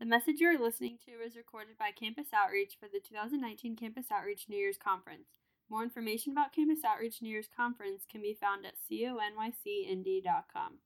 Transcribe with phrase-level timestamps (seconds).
[0.00, 4.06] The message you are listening to is recorded by Campus Outreach for the 2019 Campus
[4.10, 5.28] Outreach New Year's Conference.
[5.68, 10.78] More information about Campus Outreach New Year's Conference can be found at conycnd.com.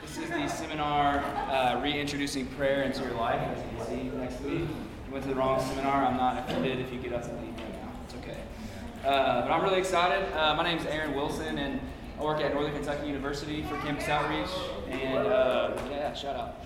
[0.00, 1.18] This is the seminar
[1.50, 3.40] uh, reintroducing prayer into your life.
[3.40, 6.04] As you can see next week, you went to the wrong seminar.
[6.04, 7.90] I'm not offended if you get up and leave right now.
[8.04, 8.38] It's okay.
[9.04, 10.32] Uh, but I'm really excited.
[10.36, 11.80] Uh, my name is Aaron Wilson, and
[12.20, 14.50] I work at Northern Kentucky University for Campus Outreach.
[14.88, 16.64] And uh, yeah, shout out.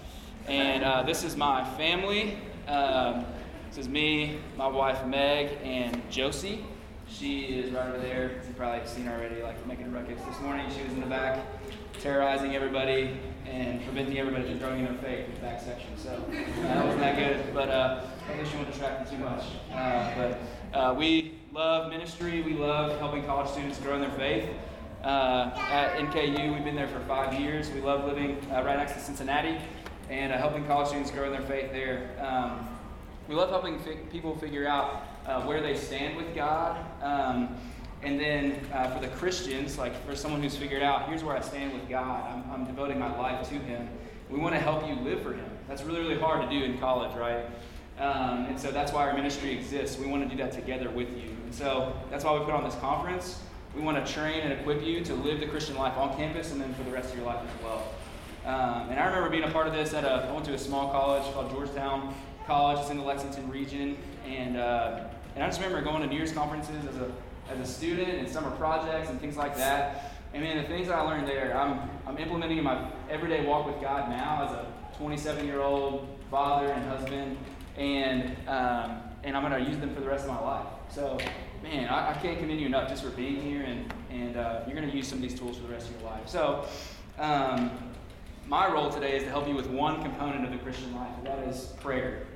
[0.48, 2.38] And uh, this is my family.
[2.68, 3.26] Um,
[3.68, 6.64] this is me, my wife Meg, and Josie.
[7.08, 8.42] She is right over there.
[8.46, 10.20] You've probably seen her already, like making ruckus.
[10.22, 11.44] This morning she was in the back,
[12.00, 15.90] terrorizing everybody and preventing everybody from growing in their faith in the back section.
[15.96, 19.24] So uh, that wasn't that good, but uh, I guess she won't distract me too
[19.24, 19.42] much.
[19.72, 22.42] Uh, but uh, we love ministry.
[22.42, 24.48] We love helping college students grow in their faith.
[25.02, 27.68] Uh, at NKU, we've been there for five years.
[27.70, 29.58] We love living uh, right next to Cincinnati
[30.10, 32.10] and uh, helping college students grow in their faith there.
[32.20, 32.68] Um,
[33.28, 36.84] we love helping fi- people figure out uh, where they stand with God.
[37.02, 37.56] Um,
[38.02, 41.40] and then uh, for the Christians, like for someone who's figured out, here's where I
[41.40, 43.88] stand with God, I'm, I'm devoting my life to Him.
[44.30, 45.50] We want to help you live for Him.
[45.68, 47.44] That's really, really hard to do in college, right?
[47.98, 49.98] Um, and so that's why our ministry exists.
[49.98, 51.30] We want to do that together with you.
[51.44, 53.40] And so that's why we put on this conference.
[53.74, 56.60] We want to train and equip you to live the Christian life on campus and
[56.60, 57.82] then for the rest of your life as well.
[58.46, 60.58] Um, and I remember being a part of this at a, I went to a
[60.58, 62.14] small college called Georgetown
[62.46, 62.78] College.
[62.78, 63.98] It's in the Lexington region.
[64.24, 67.10] And, uh, and I just remember going to New Year's conferences as a,
[67.50, 70.14] as a student and summer projects and things like that.
[70.32, 73.80] And man, the things I learned there, I'm, I'm implementing in my everyday walk with
[73.80, 77.36] God now as a 27 year old father and husband.
[77.76, 80.66] And, um, and I'm going to use them for the rest of my life.
[80.88, 81.18] So,
[81.64, 83.62] man, I, I can't commend you enough just for being here.
[83.62, 86.00] And, and uh, you're going to use some of these tools for the rest of
[86.00, 86.28] your life.
[86.28, 86.64] So,
[87.18, 87.70] um,
[88.48, 91.26] my role today is to help you with one component of the Christian life, and
[91.26, 92.26] that is prayer.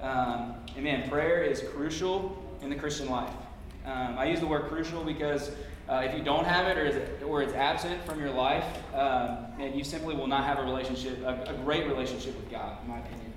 [0.00, 3.32] Um, and man, prayer is crucial in the Christian life.
[3.84, 5.50] Um, I use the word crucial because
[5.88, 9.38] uh, if you don't have it or, it or, it's absent from your life, um,
[9.58, 12.88] and you simply will not have a relationship, a, a great relationship with God, in
[12.88, 13.32] my opinion.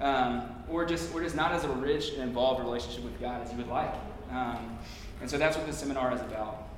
[0.00, 3.52] Um, or just, or just not as a rich and involved relationship with God as
[3.52, 3.92] you would like.
[4.30, 4.78] Um,
[5.20, 6.68] and so that's what this seminar is about.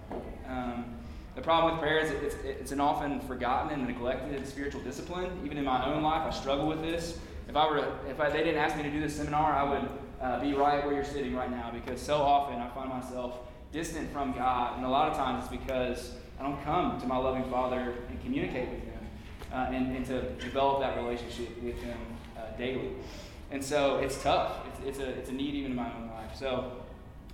[0.49, 0.94] Um,
[1.35, 5.31] the problem with prayer is it's, it's an often forgotten and neglected spiritual discipline.
[5.45, 7.19] Even in my own life, I struggle with this.
[7.49, 9.89] If I were, if I, they didn't ask me to do this seminar, I would
[10.21, 13.39] uh, be right where you're sitting right now because so often I find myself
[13.73, 17.17] distant from God, and a lot of times it's because I don't come to my
[17.17, 19.07] loving Father and communicate with Him
[19.53, 21.99] uh, and, and, to develop that relationship with Him
[22.37, 22.91] uh, daily.
[23.51, 24.61] And so it's tough.
[24.69, 26.37] It's, it's, a, it's a need even in my own life.
[26.37, 26.73] So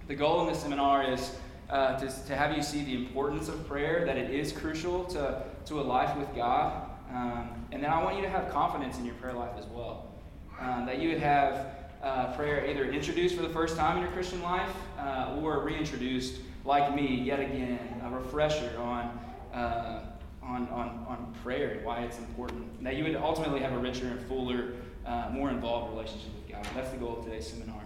[0.09, 1.37] the goal in this seminar is
[1.71, 5.43] uh, to, to have you see the importance of prayer, that it is crucial to,
[5.67, 6.91] to a life with God.
[7.15, 10.13] Um, and then I want you to have confidence in your prayer life as well.
[10.61, 11.67] Um, that you would have
[12.03, 16.41] uh, prayer either introduced for the first time in your Christian life uh, or reintroduced,
[16.65, 19.19] like me, yet again, a refresher on,
[19.55, 20.03] uh,
[20.43, 22.83] on, on, on prayer and why it's important.
[22.83, 24.73] That you would ultimately have a richer and fuller,
[25.07, 26.67] uh, more involved relationship with God.
[26.75, 27.83] That's the goal of today's seminar.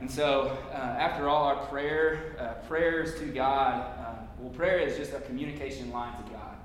[0.00, 4.96] And so, uh, after all, our prayer, uh, prayers to God, uh, well, prayer is
[4.96, 6.56] just a communication line to God.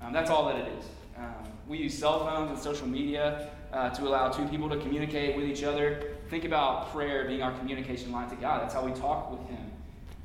[0.00, 0.84] Um, that's all that it is.
[1.16, 5.36] Um, we use cell phones and social media uh, to allow two people to communicate
[5.36, 6.14] with each other.
[6.30, 8.62] Think about prayer being our communication line to God.
[8.62, 9.72] That's how we talk with Him.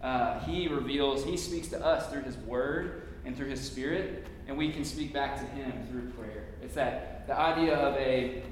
[0.02, 4.56] Uh, he reveals, He speaks to us through His Word and through His Spirit, and
[4.56, 6.46] we can speak back to Him through prayer.
[6.62, 8.44] It's that the idea of a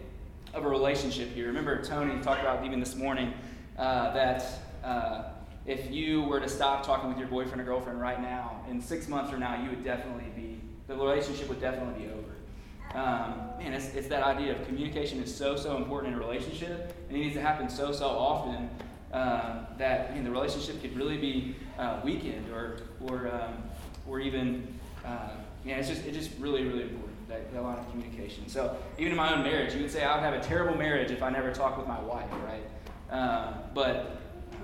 [0.53, 1.47] of a relationship here.
[1.47, 3.33] Remember, Tony talked about even this morning
[3.77, 4.45] uh, that
[4.83, 5.23] uh,
[5.65, 9.07] if you were to stop talking with your boyfriend or girlfriend right now, in six
[9.07, 12.97] months from now, you would definitely be, the relationship would definitely be over.
[12.97, 16.93] Um, man, it's, it's that idea of communication is so, so important in a relationship,
[17.07, 18.69] and it needs to happen so, so often
[19.13, 22.77] uh, that the relationship could really be uh, weakened or,
[23.07, 23.63] or, um,
[24.07, 24.67] or even,
[25.05, 25.29] uh,
[25.63, 28.49] yeah, it's just, it's just really, really important, that, that line of communication.
[28.49, 31.11] So even in my own marriage, you would say I would have a terrible marriage
[31.11, 32.63] if I never talked with my wife, right?
[33.11, 34.17] Uh, but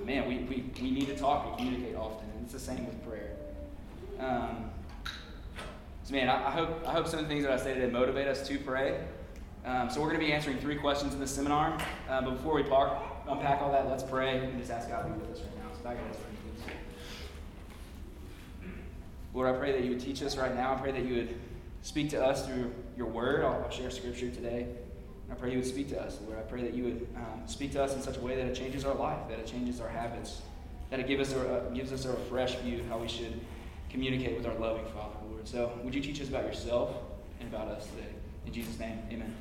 [0.05, 3.05] man, we, we, we need to talk and communicate often, and it's the same with
[3.05, 3.31] prayer.
[4.19, 4.71] Um,
[6.03, 7.91] so, man, I, I, hope, I hope some of the things that I say today
[7.91, 9.01] motivate us to pray.
[9.65, 11.77] Um, so, we're going to be answering three questions in this seminar.
[12.09, 12.97] Uh, but before we park,
[13.27, 15.77] unpack all that, let's pray and just ask God to be with us right now.
[15.77, 15.97] So, back.
[19.33, 20.73] Lord, I pray that you would teach us right now.
[20.73, 21.35] I pray that you would
[21.81, 23.43] speak to us through your word.
[23.43, 24.67] I'll, I'll share scripture today.
[25.29, 26.39] I pray you would speak to us, Lord.
[26.39, 28.55] I pray that you would um, speak to us in such a way that it
[28.55, 30.41] changes our life, that it changes our habits,
[30.89, 33.39] that it gives us a, uh, gives us a fresh view of how we should
[33.89, 35.47] communicate with our loving Father, Lord.
[35.47, 36.95] So would you teach us about yourself
[37.39, 38.07] and about us today?
[38.45, 39.35] In Jesus' name, amen.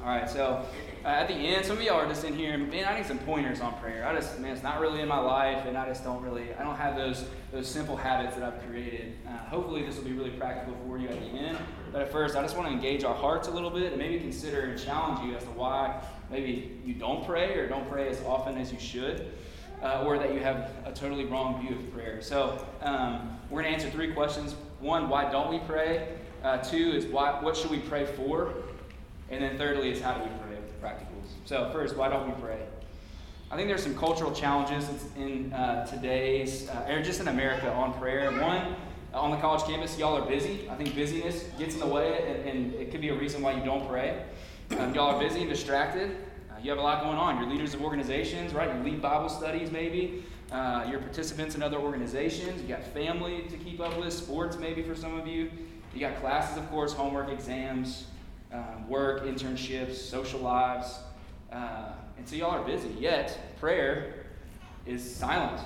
[0.00, 0.64] All right, so
[1.04, 3.18] uh, at the end, some of y'all are just in here, man, I need some
[3.18, 4.06] pointers on prayer.
[4.06, 6.62] I just, man, it's not really in my life, and I just don't really, I
[6.62, 9.16] don't have those those simple habits that I've created.
[9.26, 11.58] Uh, hopefully, this will be really practical for you at the end.
[11.92, 14.20] But at first, I just want to engage our hearts a little bit and maybe
[14.20, 16.00] consider and challenge you as to why
[16.30, 19.32] maybe you don't pray or don't pray as often as you should.
[19.82, 22.20] Uh, or that you have a totally wrong view of prayer.
[22.20, 24.56] So, um, we're going to answer three questions.
[24.80, 26.08] One, why don't we pray?
[26.42, 28.52] Uh, two is why, what should we pray for?
[29.30, 31.28] And then thirdly is how do we pray with practicals.
[31.44, 32.60] So first, why don't we pray?
[33.50, 34.86] I think there's some cultural challenges
[35.16, 38.30] in uh, today's, uh, or just in America, on prayer.
[38.30, 38.76] One,
[39.14, 40.68] on the college campus, y'all are busy.
[40.68, 43.52] I think busyness gets in the way, and, and it could be a reason why
[43.52, 44.22] you don't pray.
[44.78, 46.10] Um, y'all are busy and distracted.
[46.50, 47.38] Uh, you have a lot going on.
[47.38, 48.74] You're leaders of organizations, right?
[48.74, 50.24] You lead Bible studies, maybe.
[50.52, 52.60] Uh, you're participants in other organizations.
[52.60, 55.50] You got family to keep up with, sports, maybe for some of you.
[55.94, 58.08] You got classes, of course, homework, exams,
[58.52, 60.98] um, work, internships, social lives.
[61.52, 62.88] Uh, and so y'all are busy.
[62.98, 64.26] Yet, prayer
[64.86, 65.60] is silent,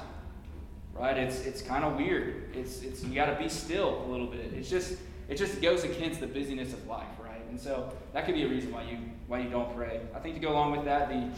[0.94, 1.16] right?
[1.16, 2.54] It's, it's kind of weird.
[2.54, 4.52] It's, it's, you got to be still a little bit.
[4.52, 4.98] It's just,
[5.28, 7.42] it just goes against the busyness of life, right?
[7.48, 8.98] And so that could be a reason why you,
[9.28, 10.00] why you don't pray.
[10.14, 11.28] I think to go along with that, the,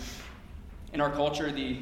[0.93, 1.79] in our culture, the,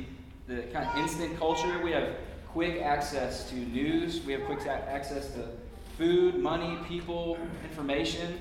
[0.48, 2.16] the kind of instant culture, we have
[2.48, 5.48] quick access to news, we have quick access to
[5.96, 8.38] food, money, people, information.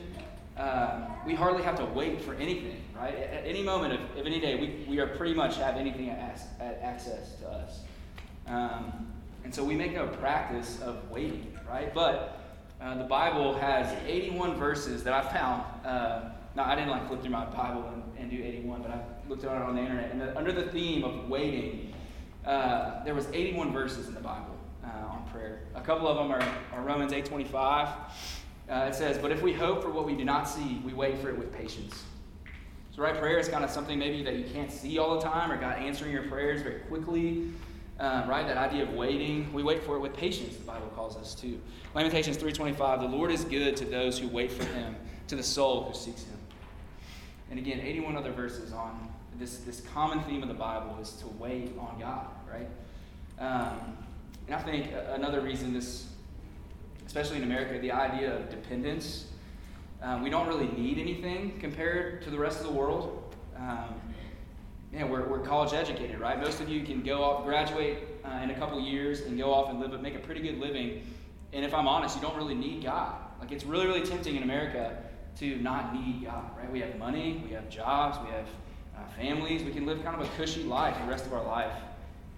[0.58, 3.16] Uh, we hardly have to wait for anything, right?
[3.16, 6.42] At any moment of, of any day, we, we are pretty much have anything at,
[6.60, 7.80] at access to us.
[8.48, 9.08] Um,
[9.44, 11.94] and so we make a practice of waiting, right?
[11.94, 12.42] But
[12.82, 15.64] uh, the Bible has 81 verses that I found.
[15.86, 19.00] Uh, now, I didn't like flip through my Bible and, and do 81, but I
[19.30, 20.12] looked at it on the internet.
[20.12, 21.94] And the, under the theme of waiting,
[22.46, 25.62] uh, there was 81 verses in the Bible uh, on prayer.
[25.76, 26.44] A couple of them are,
[26.74, 27.90] are Romans 8.25.
[28.72, 31.18] Uh, it says, But if we hope for what we do not see, we wait
[31.18, 32.04] for it with patience.
[32.96, 35.52] So, right, prayer is kind of something maybe that you can't see all the time,
[35.52, 37.50] or God answering your prayers very quickly.
[38.00, 40.56] Uh, right, that idea of waiting, we wait for it with patience.
[40.56, 41.60] The Bible calls us to.
[41.94, 44.96] Lamentations three twenty-five: The Lord is good to those who wait for Him,
[45.28, 46.38] to the soul who seeks Him.
[47.50, 51.28] And again, eighty-one other verses on this this common theme of the Bible is to
[51.28, 52.70] wait on God, right?
[53.38, 53.98] Um,
[54.48, 56.08] and I think another reason this
[57.12, 59.26] especially in America, the idea of dependence.
[60.02, 63.36] Um, we don't really need anything compared to the rest of the world.
[63.58, 63.96] Um,
[64.94, 66.40] yeah, we're, we're college educated, right?
[66.40, 69.70] Most of you can go off, graduate uh, in a couple years and go off
[69.70, 71.04] and live, make a pretty good living.
[71.52, 73.16] And if I'm honest, you don't really need God.
[73.42, 74.96] Like it's really, really tempting in America
[75.40, 76.72] to not need God, right?
[76.72, 78.48] We have money, we have jobs, we have
[78.96, 79.64] uh, families.
[79.64, 81.74] We can live kind of a cushy life the rest of our life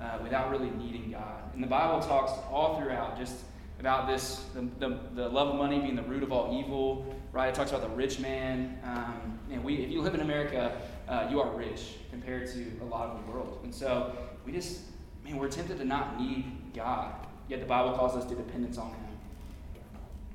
[0.02, 1.44] uh, without really needing God.
[1.54, 3.36] And the Bible talks all throughout just
[3.84, 7.50] about this the, the, the, love of money being the root of all evil, right?
[7.50, 8.80] It talks about the rich man.
[8.82, 12.86] Um, and we, if you live in America, uh, you are rich compared to a
[12.86, 13.60] lot of the world.
[13.66, 14.16] And so
[14.46, 14.84] we just,
[15.26, 17.14] man, we're tempted to not need God,
[17.50, 19.18] yet the Bible calls us to dependence on Him.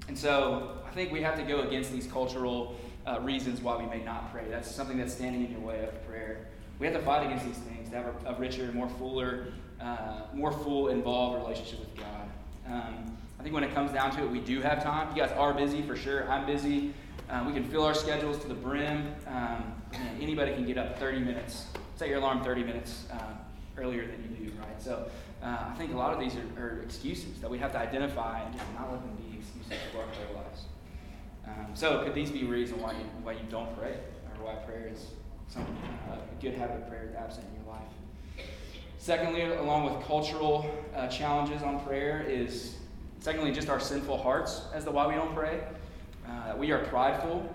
[0.09, 3.87] And so I think we have to go against these cultural uh, reasons why we
[3.87, 4.45] may not pray.
[4.51, 6.49] That's something that's standing in your way of prayer.
[6.79, 10.25] We have to fight against these things to have a, a richer, more fuller, uh,
[10.35, 12.29] more full, involved relationship with God.
[12.67, 15.15] Um, I think when it comes down to it, we do have time.
[15.15, 16.29] You guys are busy for sure.
[16.29, 16.93] I'm busy.
[17.31, 19.15] Um, we can fill our schedules to the brim.
[19.27, 19.75] Um,
[20.21, 21.67] anybody can get up 30 minutes.
[21.97, 23.39] Set your alarm 30 minutes um,
[23.77, 24.83] earlier than you do, right?
[24.83, 25.09] So
[25.43, 28.41] uh, I think a lot of these are, are, excuses that we have to identify
[28.41, 30.65] and just not let them be excuses for our prayer lives.
[31.47, 34.91] Um, so could these be reasons why you, why you don't pray or why prayer
[34.93, 35.07] is
[35.49, 35.63] some
[36.11, 38.47] uh, a good habit of prayer is absent in your life?
[38.99, 42.79] Secondly, along with cultural uh, challenges on prayer, is
[43.21, 45.61] Secondly, just our sinful hearts as to why we don't pray.
[46.27, 47.53] Uh, we are prideful.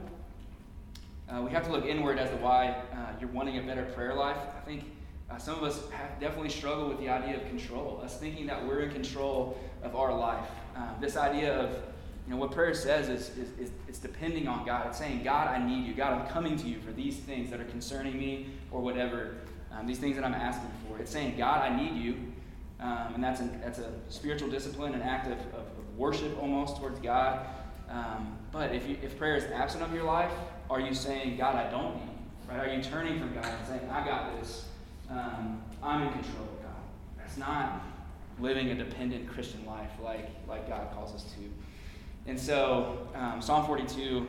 [1.29, 4.13] Uh, we have to look inward as to why uh, you're wanting a better prayer
[4.13, 4.37] life.
[4.57, 4.83] I think
[5.31, 8.67] uh, some of us have definitely struggled with the idea of control, us thinking that
[8.67, 10.49] we're in control of our life.
[10.75, 11.71] Um, this idea of,
[12.27, 14.87] you know, what prayer says is, is, is it's depending on God.
[14.87, 15.93] It's saying, God, I need you.
[15.93, 19.35] God, I'm coming to you for these things that are concerning me or whatever,
[19.71, 20.99] um, these things that I'm asking for.
[20.99, 22.17] It's saying, God, I need you.
[22.83, 26.77] Um, and that's, an, that's a spiritual discipline, an act of, of, of worship almost
[26.77, 27.47] towards God.
[27.89, 30.31] Um, but if, you, if prayer is absent of your life,
[30.69, 32.51] are you saying, God, I don't need you?
[32.51, 32.67] Right?
[32.67, 34.65] Are you turning from God and saying, I got this?
[35.09, 36.81] Um, I'm in control of God.
[37.17, 37.83] That's not
[38.37, 42.29] living a dependent Christian life like, like God calls us to.
[42.29, 44.27] And so, um, Psalm 42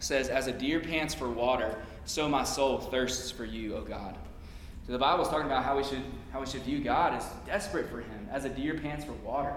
[0.00, 4.16] says, As a deer pants for water, so my soul thirsts for you, O God.
[4.88, 6.02] So the Bible is talking about how we should
[6.32, 9.54] how we should view God as desperate for Him, as a deer pants for water.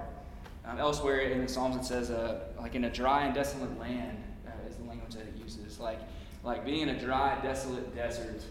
[0.66, 4.22] Um, elsewhere in the Psalms, it says, uh, like in a dry and desolate land
[4.46, 5.80] uh, is the language that it uses.
[5.80, 6.00] Like
[6.44, 8.44] Like being in a dry, desolate desert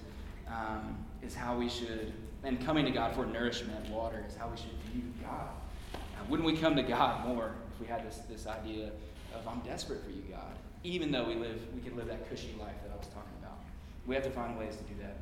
[0.49, 4.57] um, is how we should, and coming to God for nourishment, water, is how we
[4.57, 5.51] should view God.
[5.95, 5.99] Uh,
[6.31, 8.91] wouldn't we come to God more if we had this, this idea
[9.35, 12.55] of, I'm desperate for you, God, even though we live, we could live that cushy
[12.59, 13.59] life that I was talking about.
[14.07, 15.17] We have to find ways to do that.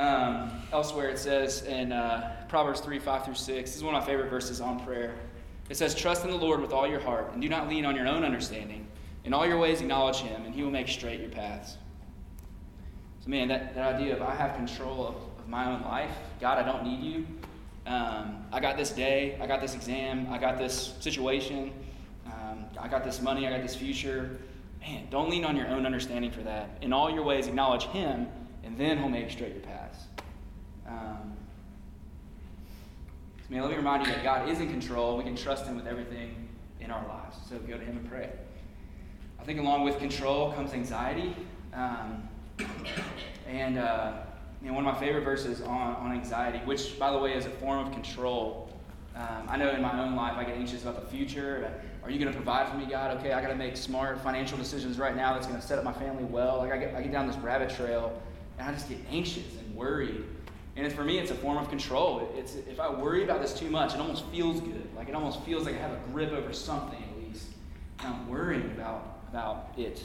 [0.00, 4.00] Um, elsewhere, it says in uh, Proverbs 3 5 through 6, this is one of
[4.00, 5.14] my favorite verses on prayer.
[5.68, 7.94] It says, Trust in the Lord with all your heart, and do not lean on
[7.94, 8.86] your own understanding.
[9.24, 11.76] In all your ways, acknowledge him, and he will make straight your paths.
[13.22, 16.56] So, man, that, that idea of I have control of, of my own life, God,
[16.56, 17.26] I don't need you.
[17.86, 21.74] Um, I got this day, I got this exam, I got this situation,
[22.24, 24.38] um, I got this money, I got this future.
[24.80, 26.70] Man, don't lean on your own understanding for that.
[26.80, 28.28] In all your ways, acknowledge him,
[28.70, 30.04] and then he'll make straight your paths.
[30.86, 31.36] Um,
[33.38, 35.16] so man, let me remind you that God is in control.
[35.16, 36.48] We can trust him with everything
[36.80, 37.36] in our lives.
[37.48, 38.30] So go to him and pray.
[39.40, 41.34] I think along with control comes anxiety.
[41.74, 42.28] Um,
[43.48, 44.12] and uh,
[44.62, 47.46] you know, one of my favorite verses on, on anxiety, which, by the way, is
[47.46, 48.70] a form of control.
[49.16, 51.72] Um, I know in my own life I get anxious about the future.
[52.04, 53.16] Are you going to provide for me, God?
[53.18, 55.84] Okay, I got to make smart financial decisions right now that's going to set up
[55.84, 56.58] my family well.
[56.58, 58.22] Like I get, I get down this rabbit trail
[58.60, 60.22] and I just get anxious and worried.
[60.76, 62.30] And for me, it's a form of control.
[62.36, 64.88] It's if I worry about this too much, it almost feels good.
[64.94, 67.46] Like it almost feels like I have a grip over something at least.
[68.00, 70.02] And I'm worrying about about it.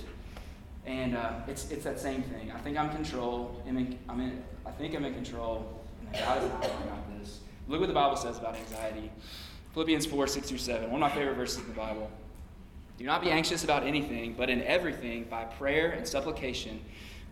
[0.86, 2.52] And uh, it's, it's that same thing.
[2.52, 3.62] I think I'm control.
[3.68, 5.82] I'm in, in, I think I'm in control.
[6.02, 7.40] And God is not about this.
[7.68, 9.12] Look what the Bible says about anxiety.
[9.74, 10.92] Philippians 4, 6 through 7.
[10.92, 12.12] One of my favorite verses in the Bible.
[13.00, 16.80] Do not be anxious about anything, but in everything, by prayer and supplication,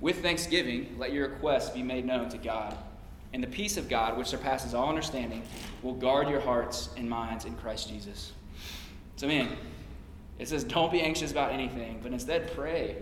[0.03, 2.77] with thanksgiving, let your requests be made known to God.
[3.31, 5.43] And the peace of God, which surpasses all understanding,
[5.81, 8.33] will guard your hearts and minds in Christ Jesus.
[9.15, 9.55] So, man,
[10.39, 12.97] it says, don't be anxious about anything, but instead pray.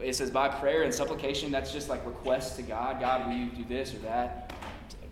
[0.00, 3.00] It says, by prayer and supplication, that's just like requests to God.
[3.00, 4.52] God, will you do this or that?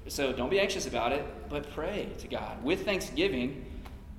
[0.07, 3.65] So don't be anxious about it, but pray to God with thanksgiving.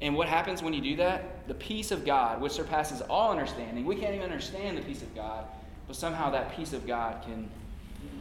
[0.01, 1.47] And what happens when you do that?
[1.47, 3.85] The peace of God, which surpasses all understanding.
[3.85, 5.45] We can't even understand the peace of God,
[5.89, 7.49] but somehow that peace of God can,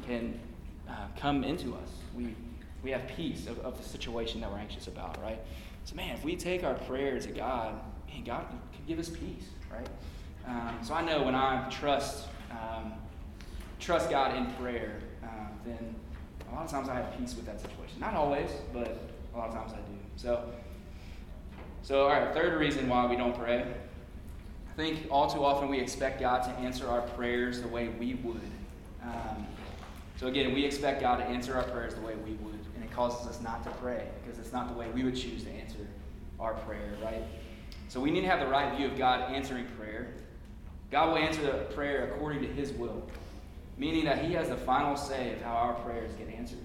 [0.07, 0.41] can
[0.89, 1.91] uh, come into us.
[2.17, 2.35] We,
[2.83, 5.39] we have peace of, of the situation that we're anxious about, right?
[5.85, 7.75] So, man, if we take our prayer to God,
[8.09, 9.87] man, God can give us peace, right?
[10.47, 12.95] Um, so I know when I trust um,
[13.79, 15.27] trust God in prayer, uh,
[15.67, 15.95] then
[16.51, 18.01] a lot of times I have peace with that situation.
[18.01, 18.99] Not always, but
[19.35, 19.99] a lot of times I do.
[20.17, 20.51] So,
[21.83, 22.33] so all right.
[22.33, 23.67] Third reason why we don't pray.
[24.79, 28.41] Think all too often we expect God to answer our prayers the way we would.
[29.03, 29.45] Um,
[30.15, 32.93] so again, we expect God to answer our prayers the way we would, and it
[32.93, 35.85] causes us not to pray because it's not the way we would choose to answer
[36.39, 37.25] our prayer, right?
[37.89, 40.15] So we need to have the right view of God answering prayer.
[40.93, 43.03] God will answer the prayer according to his will,
[43.79, 46.65] meaning that he has the final say of how our prayers get answered.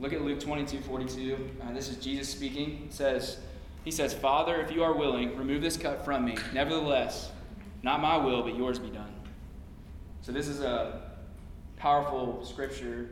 [0.00, 1.50] Look at Luke 22 42.
[1.62, 2.88] Uh, this is Jesus speaking.
[2.90, 3.38] It says,
[3.84, 6.36] He says, Father, if you are willing, remove this cup from me.
[6.52, 7.30] Nevertheless,
[7.82, 9.12] not my will, but yours be done.
[10.20, 11.00] So this is a
[11.76, 13.08] powerful scripture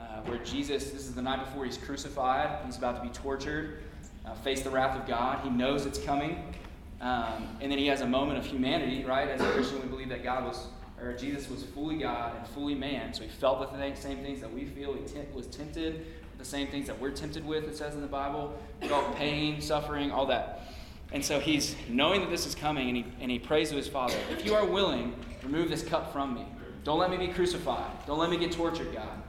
[0.00, 3.82] uh, where Jesus, this is the night before he's crucified, he's about to be tortured
[4.26, 5.40] uh, face the wrath of God.
[5.42, 6.54] He knows it's coming.
[7.00, 9.28] Um, and then he has a moment of humanity, right?
[9.28, 10.66] As a Christian, we believe that God was,
[11.00, 13.12] or Jesus was fully God and fully man.
[13.12, 14.94] So he felt the th- same things that we feel.
[14.94, 16.06] He t- was tempted
[16.38, 18.58] the same things that we're tempted with, it says in the Bible.
[18.82, 20.68] Felt pain, suffering, all that.
[21.12, 23.88] And so he's knowing that this is coming, and he, and he prays to his
[23.88, 26.44] Father, If you are willing, remove this cup from me.
[26.84, 27.90] Don't let me be crucified.
[28.06, 29.22] Don't let me get tortured, God.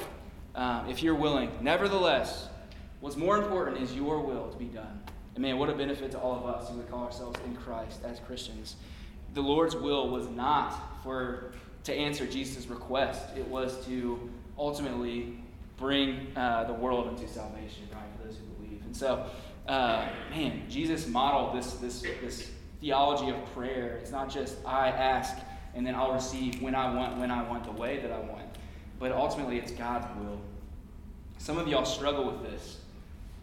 [0.56, 1.52] Um, if you're willing.
[1.62, 2.50] Nevertheless,
[3.00, 5.00] What's more important is your will to be done.
[5.36, 8.00] And man, what a benefit to all of us who would call ourselves in Christ
[8.04, 8.76] as Christians.
[9.36, 11.52] The Lord's will was not for
[11.84, 13.38] to answer Jesus' request.
[13.38, 15.38] It was to ultimately
[15.78, 18.82] bring uh, the world into salvation, right, for those who believe.
[18.84, 19.26] And so,
[19.68, 22.50] uh, man, Jesus modeled this, this, this
[22.82, 23.98] theology of prayer.
[24.02, 25.38] It's not just I ask
[25.76, 28.46] and then I'll receive when I want, when I want, the way that I want.
[29.00, 30.42] But ultimately, it's God's will.
[31.38, 32.80] Some of y'all struggle with this.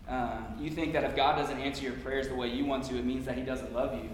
[0.09, 2.99] Uh, you think that if God doesn't answer your prayers the way you want to,
[2.99, 4.11] it means that He doesn't love you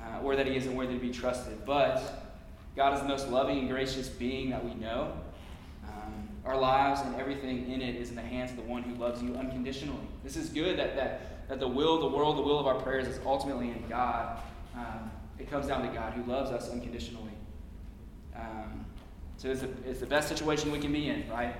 [0.00, 1.64] uh, or that He isn't worthy to be trusted.
[1.66, 2.32] But
[2.74, 5.12] God is the most loving and gracious being that we know.
[6.44, 9.22] Our lives and everything in it is in the hands of the one who loves
[9.22, 10.06] you unconditionally.
[10.24, 12.80] This is good that, that, that the will of the world, the will of our
[12.80, 14.40] prayers is ultimately in God.
[14.74, 17.32] Um, it comes down to God who loves us unconditionally.
[18.36, 18.84] Um,
[19.36, 21.54] so it's the, it's the best situation we can be in, right?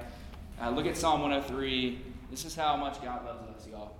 [0.61, 3.95] Uh, look at Psalm 103 this is how much God loves us, y'all.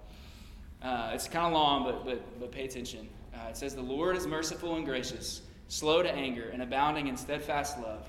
[0.81, 3.07] Uh, it's kind of long, but, but, but pay attention.
[3.35, 7.17] Uh, it says, The Lord is merciful and gracious, slow to anger, and abounding in
[7.19, 8.09] steadfast love.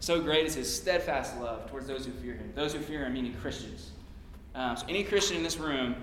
[0.00, 2.52] so great is his steadfast love towards those who fear him.
[2.54, 3.90] Those who fear him, meaning Christians.
[4.54, 5.94] Um, so, any Christian in this room,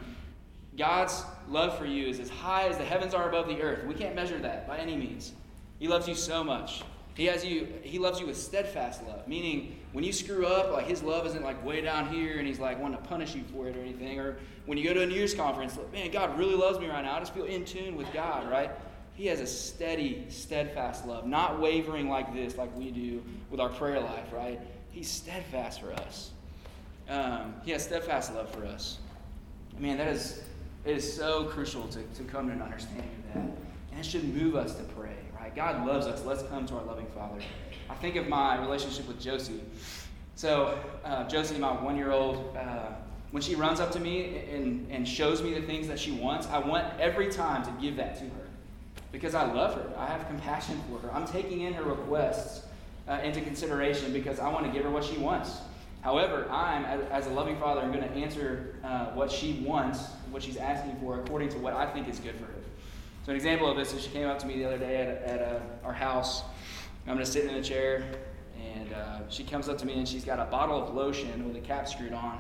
[0.77, 3.85] God's love for you is as high as the heavens are above the earth.
[3.85, 5.33] We can't measure that by any means.
[5.79, 6.83] He loves you so much.
[7.15, 7.67] He has you.
[7.81, 11.43] He loves you with steadfast love, meaning when you screw up, like His love isn't
[11.43, 14.19] like way down here, and He's like wanting to punish you for it or anything.
[14.19, 14.37] Or
[14.67, 17.03] when you go to a New Year's conference, like, man, God really loves me right
[17.03, 17.15] now.
[17.15, 18.69] I just feel in tune with God, right?
[19.17, 23.69] He has a steady, steadfast love, not wavering like this, like we do with our
[23.69, 24.61] prayer life, right?
[24.91, 26.29] He's steadfast for us.
[27.09, 28.99] Um, he has steadfast love for us.
[29.79, 30.43] Man, that is
[30.85, 33.43] it is so crucial to, to come to an understanding of that.
[33.91, 35.53] And it should move us to pray, right?
[35.55, 36.23] God loves us.
[36.23, 37.39] Let's come to our loving Father.
[37.89, 39.61] I think of my relationship with Josie.
[40.35, 42.91] So, uh, Josie, my one year old, uh,
[43.31, 46.45] when she runs up to me and, and shows me the things that she wants,
[46.47, 48.46] I want every time to give that to her
[49.11, 49.91] because I love her.
[49.97, 51.13] I have compassion for her.
[51.13, 52.65] I'm taking in her requests
[53.07, 55.57] uh, into consideration because I want to give her what she wants.
[56.01, 60.43] However, I'm, as a loving father, I'm going to answer uh, what she wants, what
[60.43, 62.53] she's asking for, according to what I think is good for her.
[63.25, 65.23] So, an example of this is she came up to me the other day at,
[65.23, 66.43] at uh, our house.
[67.05, 68.09] I'm going to sit in a chair,
[68.57, 71.53] and uh, she comes up to me and she's got a bottle of lotion with
[71.53, 72.39] the cap screwed on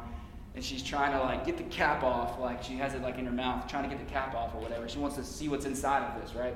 [0.57, 3.27] and she's trying to like get the cap off, like she has it like in
[3.27, 4.89] her mouth, trying to get the cap off or whatever.
[4.89, 6.55] She wants to see what's inside of this, right?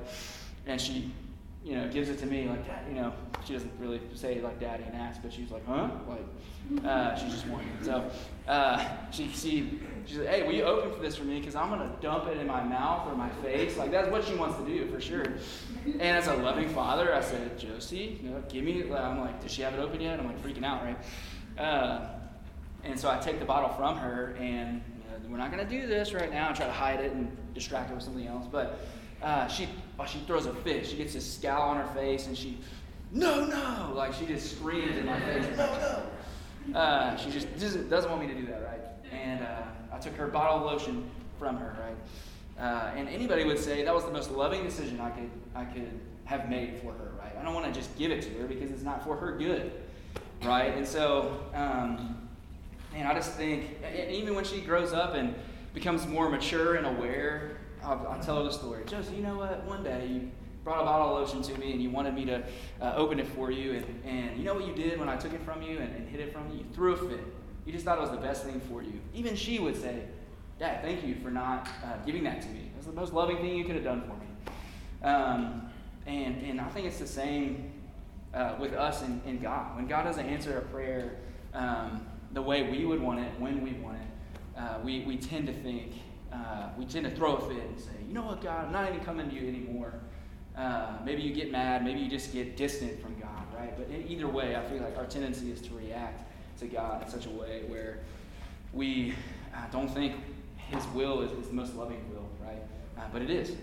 [0.66, 1.12] And she,
[1.64, 2.82] you know, gives it to me like, that.
[2.88, 3.12] you know,
[3.44, 5.88] she doesn't really say like daddy and ask, but she's like, huh?
[6.08, 7.70] Like, uh, she's just wondering.
[7.80, 8.10] So
[8.48, 11.38] uh, she, she, she's like, hey, will you open for this for me?
[11.38, 13.76] Because I'm gonna dump it in my mouth or my face.
[13.76, 15.26] Like that's what she wants to do for sure.
[15.84, 18.82] And as a loving father, I said, Josie, you know, give me.
[18.92, 20.18] I'm like, does she have it open yet?
[20.18, 20.98] I'm like freaking out, right?
[21.56, 22.08] Uh,
[22.84, 25.70] and so I take the bottle from her, and you know, we're not going to
[25.70, 28.46] do this right now and try to hide it and distract her with something else.
[28.50, 28.80] But
[29.22, 29.68] uh, she,
[29.98, 30.86] oh, she throws a fit.
[30.86, 32.58] She gets this scowl on her face, and she,
[33.12, 36.02] no, no, like she just screams in my face, no,
[36.66, 36.78] no.
[36.78, 38.80] Uh, she just doesn't, doesn't want me to do that, right?
[39.12, 41.96] And uh, I took her bottle of lotion from her, right?
[42.58, 46.00] Uh, and anybody would say that was the most loving decision I could, I could
[46.24, 47.32] have made for her, right?
[47.38, 49.72] I don't want to just give it to her because it's not for her good,
[50.44, 50.74] right?
[50.76, 52.21] And so, um,
[52.92, 53.70] man, I just think,
[54.10, 55.34] even when she grows up and
[55.74, 58.84] becomes more mature and aware, I'll, I'll tell her the story.
[58.86, 59.64] Josie, you know what?
[59.64, 60.30] One day you
[60.62, 62.44] brought a bottle of lotion to me and you wanted me to
[62.80, 63.72] uh, open it for you.
[63.72, 66.08] And, and you know what you did when I took it from you and, and
[66.08, 66.58] hid it from you?
[66.58, 67.24] You threw a fit.
[67.64, 69.00] You just thought it was the best thing for you.
[69.14, 70.04] Even she would say,
[70.58, 72.70] Dad, thank you for not uh, giving that to me.
[72.76, 74.26] Was the most loving thing you could have done for me.
[75.02, 75.70] Um,
[76.06, 77.72] and, and I think it's the same
[78.34, 79.76] uh, with us and, and God.
[79.76, 81.16] When God doesn't answer a prayer,
[81.54, 85.46] um, the way we would want it, when we want it, uh, we, we tend
[85.46, 85.92] to think,
[86.32, 88.88] uh, we tend to throw a fit and say, you know what, God, I'm not
[88.88, 89.94] even coming to you anymore.
[90.56, 93.76] Uh, maybe you get mad, maybe you just get distant from God, right?
[93.76, 97.08] But in either way, I feel like our tendency is to react to God in
[97.08, 98.00] such a way where
[98.72, 99.14] we
[99.54, 100.14] uh, don't think
[100.70, 102.62] His will is, is, the most loving will, right?
[102.98, 103.56] Uh, but it is.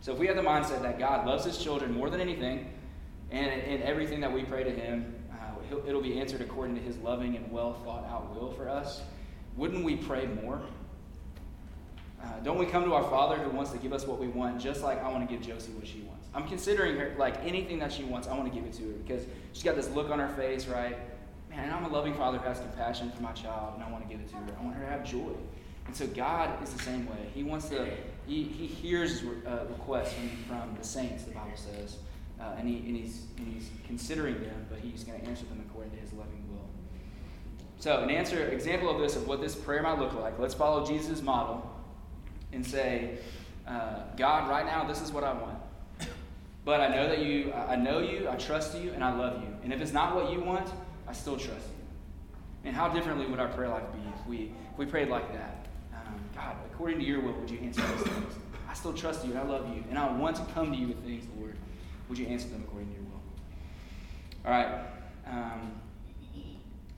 [0.00, 2.70] So if we have the mindset that God loves His children more than anything,
[3.30, 5.14] and in everything that we pray to Him,
[5.86, 9.02] it'll be answered according to his loving and well thought out will for us,
[9.56, 10.60] wouldn't we pray more?
[12.22, 14.58] Uh, don't we come to our Father who wants to give us what we want,
[14.58, 16.26] just like I want to give Josie what she wants?
[16.34, 18.92] I'm considering her, like anything that she wants, I want to give it to her
[19.04, 20.96] because she's got this look on her face, right?
[21.50, 24.12] Man, I'm a loving Father who has compassion for my child, and I want to
[24.12, 24.42] give it to her.
[24.58, 25.32] I want her to have joy.
[25.86, 27.28] And so God is the same way.
[27.34, 27.86] He wants to,
[28.26, 31.98] he, he hears uh, requests from, from the saints, the Bible says.
[32.40, 35.64] Uh, and, he, and, he's, and he's considering them, but he's going to answer them
[35.68, 36.68] according to his loving will.
[37.78, 40.84] So, an answer, example of this, of what this prayer might look like, let's follow
[40.84, 41.70] Jesus' model
[42.52, 43.18] and say,
[43.66, 45.58] uh, God, right now, this is what I want.
[46.64, 49.48] But I know that you, I know you, I trust you, and I love you.
[49.62, 50.68] And if it's not what you want,
[51.06, 51.84] I still trust you.
[52.64, 55.66] And how differently would our prayer life be if we, if we prayed like that?
[55.92, 58.34] Um, God, according to your will, would you answer these things?
[58.68, 60.88] I still trust you, and I love you, and I want to come to you
[60.88, 61.53] with things, Lord.
[62.08, 63.22] Would you answer them according to your will?
[64.44, 64.86] All right.
[65.26, 65.72] Um,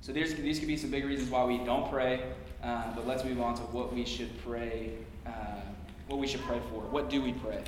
[0.00, 2.22] so these could be some big reasons why we don't pray,
[2.62, 4.92] uh, but let's move on to what we should pray.
[5.26, 5.30] Uh,
[6.08, 6.80] what we should pray for.
[6.82, 7.62] What do we pray?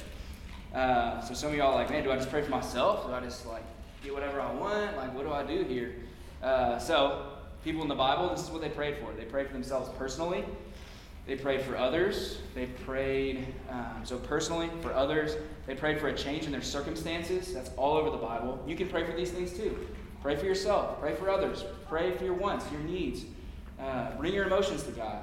[0.74, 3.06] Uh, so some of y'all are like, man, do I just pray for myself?
[3.06, 3.64] Do I just like
[4.02, 4.96] get whatever I want?
[4.96, 5.94] Like, what do I do here?
[6.42, 7.32] Uh, so,
[7.64, 9.12] people in the Bible, this is what they prayed for.
[9.12, 10.44] They prayed for themselves personally.
[11.28, 12.38] They prayed for others.
[12.54, 15.36] They prayed, um, so personally, for others.
[15.66, 17.52] They prayed for a change in their circumstances.
[17.52, 18.64] That's all over the Bible.
[18.66, 19.86] You can pray for these things too.
[20.22, 20.98] Pray for yourself.
[21.00, 21.64] Pray for others.
[21.86, 23.24] Pray for your wants, your needs.
[23.78, 25.18] Uh, bring your emotions to God.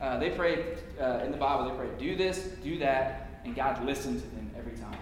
[0.00, 0.64] Uh, they prayed
[1.00, 4.48] uh, in the Bible, they prayed, do this, do that, and God listens to them
[4.56, 4.96] every time.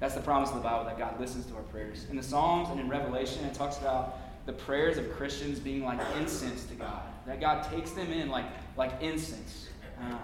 [0.00, 2.06] That's the promise of the Bible, that God listens to our prayers.
[2.10, 6.00] In the Psalms and in Revelation, it talks about the prayers of Christians being like
[6.18, 9.68] incense to God, that God takes them in like, like incense.
[10.00, 10.18] Um,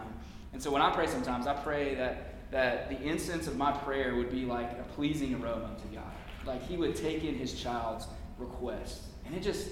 [0.52, 4.16] and so when I pray sometimes, I pray that, that the incense of my prayer
[4.16, 6.12] would be like a pleasing aroma to God.
[6.44, 9.02] Like He would take in His child's request.
[9.24, 9.68] And it just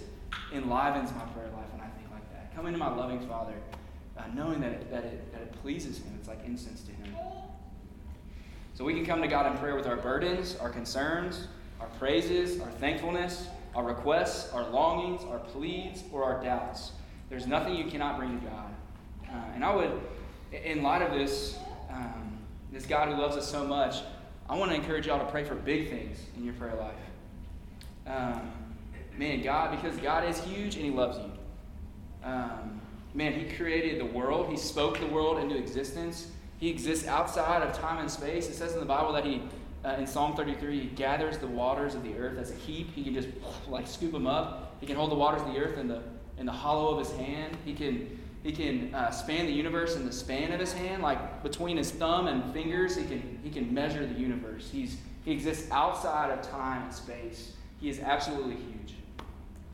[0.53, 2.55] enlivens my prayer life when I think like that.
[2.55, 3.55] Coming to my loving Father
[4.16, 6.12] uh, knowing that it, that, it, that it pleases Him.
[6.20, 7.16] It's like incense to Him.
[8.75, 11.49] So we can come to God in prayer with our burdens, our concerns,
[11.81, 16.92] our praises, our thankfulness, our requests, our longings, our pleads, or our doubts.
[17.29, 18.75] There's nothing you cannot bring to God.
[19.29, 20.01] Uh, and I would,
[20.53, 21.59] in light of this,
[21.91, 22.39] um,
[22.73, 23.97] this God who loves us so much,
[24.49, 26.95] I want to encourage y'all to pray for big things in your prayer life.
[28.07, 28.51] Um,
[29.17, 31.33] man, God, because God is huge and He loves you.
[32.23, 32.81] Um,
[33.15, 36.29] Man, He created the world, He spoke the world into existence.
[36.59, 38.49] He exists outside of time and space.
[38.49, 39.43] It says in the Bible that He,
[39.85, 42.93] uh, in Psalm 33, He gathers the waters of the earth as a heap.
[42.95, 43.29] He can just
[43.69, 44.77] like scoop them up.
[44.81, 46.03] He can hold the waters of the earth in the,
[46.38, 47.57] in the hollow of His hand.
[47.64, 51.42] He can he can uh, span the universe in the span of his hand, like
[51.42, 52.94] between his thumb and fingers.
[52.94, 54.68] He can, he can measure the universe.
[54.70, 57.55] He's, he exists outside of time and space.
[57.81, 58.94] He is absolutely huge.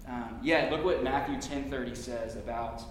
[0.06, 2.84] Um, yeah, look what Matthew 10:30 says about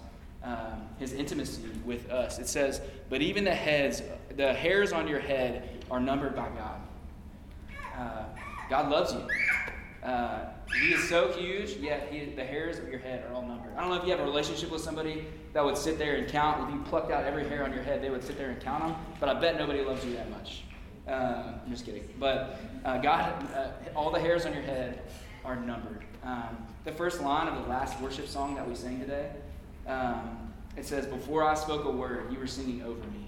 [0.44, 2.38] um, his intimacy with us.
[2.38, 4.02] It says, But even the heads,
[4.36, 6.80] the hairs on your head are numbered by God.
[7.98, 8.24] Uh,
[8.68, 9.26] God loves you.
[10.02, 10.44] Uh,
[10.80, 13.74] he is so huge, yet he, the hairs of your head are all numbered.
[13.76, 16.26] I don't know if you have a relationship with somebody that would sit there and
[16.28, 16.68] count.
[16.68, 18.84] If you plucked out every hair on your head, they would sit there and count
[18.84, 18.94] them.
[19.18, 20.62] But I bet nobody loves you that much.
[21.06, 22.08] Uh, I'm just kidding.
[22.18, 25.02] But uh, God, uh, all the hairs on your head
[25.44, 26.04] are numbered.
[26.22, 29.30] Um, the first line of the last worship song that we sang today
[29.86, 33.26] um, it says, Before I spoke a word, you were singing over me.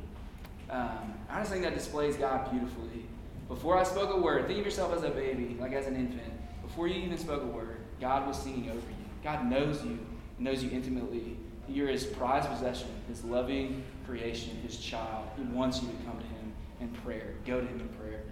[0.70, 3.06] Um, I just think that displays God beautifully.
[3.48, 6.32] Before I spoke a word, think of yourself as a baby, like as an infant.
[6.72, 9.04] Before you even spoke a word, God was singing over you.
[9.22, 9.98] God knows you,
[10.38, 11.36] knows you intimately.
[11.68, 15.28] You're his prized possession, his loving creation, his child.
[15.36, 17.34] He wants you to come to him in prayer.
[17.44, 18.22] Go to him in prayer.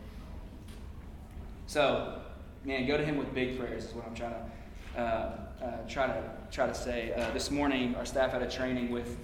[1.66, 2.22] So,
[2.64, 6.07] man, go to him with big prayers is what I'm trying to uh, uh, try
[6.07, 7.12] to try to say.
[7.12, 9.18] Uh, this morning, our staff had a training with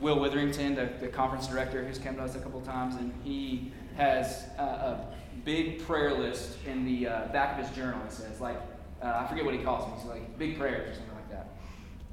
[0.00, 3.72] Will Witherington, the, the conference director, who's come to us a couple times, and he
[3.96, 5.06] has a, a
[5.44, 8.00] big prayer list in the uh, back of his journal.
[8.04, 8.60] He says, like,
[9.02, 9.98] uh, I forget what he calls them.
[9.98, 11.48] He's like big prayers or something like that.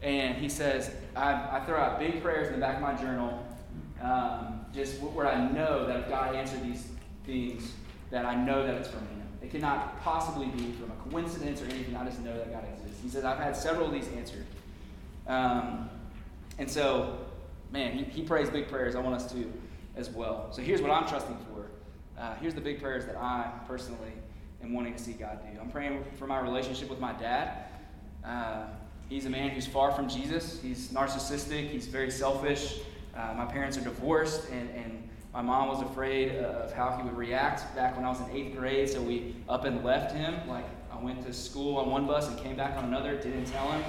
[0.01, 3.45] And he says, I, I throw out big prayers in the back of my journal,
[4.01, 6.87] um, just where I know that if God answered these
[7.25, 7.73] things,
[8.09, 9.23] that I know that it's from Him.
[9.41, 11.95] It cannot possibly be from a coincidence or anything.
[11.95, 13.01] I just know that God exists.
[13.03, 14.45] He says, I've had several of these answered.
[15.27, 15.89] Um,
[16.57, 17.17] and so,
[17.71, 18.95] man, he, he, prays big prayers.
[18.95, 19.51] I want us to
[19.95, 20.49] as well.
[20.51, 21.65] So here's what I'm trusting for.
[22.17, 24.11] Uh, here's the big prayers that I personally
[24.63, 25.59] am wanting to see God do.
[25.59, 27.65] I'm praying for my relationship with my dad.
[28.25, 28.63] Uh,
[29.07, 30.59] he's a man who's far from Jesus.
[30.59, 31.69] He's narcissistic.
[31.69, 32.79] He's very selfish.
[33.15, 37.15] Uh, my parents are divorced, and, and my mom was afraid of how he would
[37.15, 40.35] react back when I was in eighth grade, so we up and left him.
[40.47, 43.71] Like, I went to school on one bus and came back on another, didn't tell
[43.71, 43.83] him.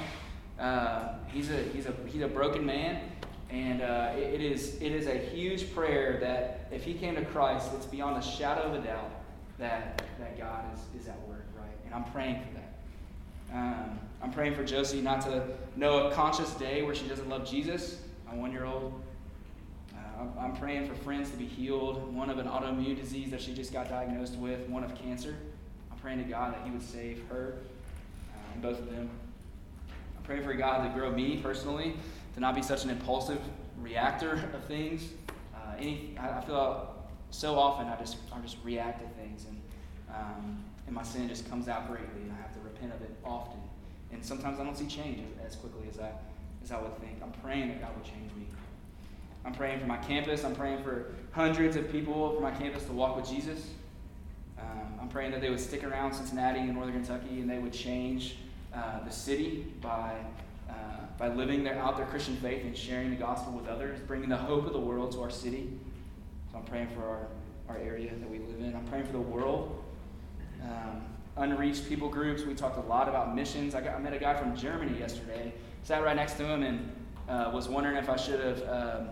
[0.60, 3.00] Uh, he's, a, he's, a, he's a broken man,
[3.48, 7.24] and uh, it, it, is, it is a huge prayer that if he came to
[7.24, 9.10] Christ, it's beyond a shadow of a doubt
[9.58, 11.76] that, that God is, is at work, right?
[11.84, 13.56] And I'm praying for that.
[13.56, 17.48] Um, I'm praying for Josie not to know a conscious day where she doesn't love
[17.48, 19.00] Jesus, my one year old.
[20.38, 23.72] I'm praying for friends to be healed, one of an autoimmune disease that she just
[23.72, 25.36] got diagnosed with, one of cancer.
[25.92, 27.54] I'm praying to God that He would save her
[28.34, 29.08] uh, and both of them.
[30.16, 31.94] I'm praying for God to grow me personally,
[32.34, 33.40] to not be such an impulsive
[33.80, 35.08] reactor of things.
[35.78, 36.94] Any, I, I feel
[37.30, 39.60] so often I just, I just react to things, and,
[40.14, 43.14] um, and my sin just comes out greatly, and I have to repent of it
[43.24, 43.60] often.
[44.12, 46.10] And sometimes I don't see change as quickly as I,
[46.62, 47.18] as I would think.
[47.22, 48.46] I'm praying that God would change me.
[49.44, 50.44] I'm praying for my campus.
[50.44, 53.70] I'm praying for hundreds of people from my campus to walk with Jesus.
[54.58, 57.72] Um, I'm praying that they would stick around Cincinnati and Northern Kentucky and they would
[57.72, 58.36] change
[58.74, 60.16] uh, the city by,
[60.68, 60.72] uh,
[61.18, 64.36] by living their, out their Christian faith and sharing the gospel with others, bringing the
[64.36, 65.70] hope of the world to our city.
[66.50, 67.28] So I'm praying for our,
[67.68, 68.74] our area that we live in.
[68.74, 69.84] I'm praying for the world.
[70.62, 71.02] Um,
[71.36, 72.42] unreached people groups.
[72.44, 73.74] We talked a lot about missions.
[73.74, 75.52] I, got, I met a guy from Germany yesterday,
[75.82, 76.92] sat right next to him, and
[77.28, 78.62] uh, was wondering if I should have.
[78.68, 79.08] Um,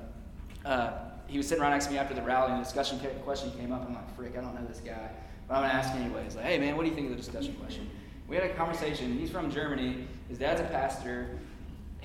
[0.65, 0.91] uh,
[1.29, 3.73] he was sitting right next to me after the rally, and the discussion question came
[3.73, 3.85] up.
[3.87, 5.11] I'm like, frick, I don't know this guy.
[5.49, 6.37] But I'm going to ask anyways.
[6.37, 7.89] Like, hey, man, what do you think of the discussion question?
[8.29, 9.19] We had a conversation.
[9.19, 10.07] He's from Germany.
[10.29, 11.39] His dad's a pastor.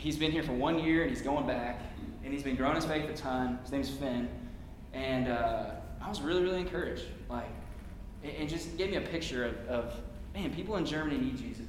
[0.02, 1.80] He's been here for one year, and he's going back.
[2.24, 3.60] And he's been growing his faith a ton.
[3.62, 4.28] His name's Finn.
[4.94, 7.04] And uh, I was really, really encouraged.
[7.30, 7.46] Like,
[8.24, 9.96] and just gave me a picture of, of,
[10.34, 11.68] man, people in Germany need Jesus.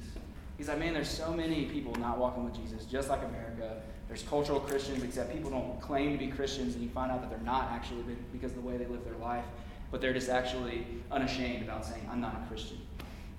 [0.57, 3.79] He's like, man, there's so many people not walking with Jesus, just like America.
[4.07, 7.29] There's cultural Christians, except people don't claim to be Christians, and you find out that
[7.29, 9.45] they're not actually because of the way they live their life
[9.93, 12.79] but they're just actually unashamed about saying, I'm not a Christian.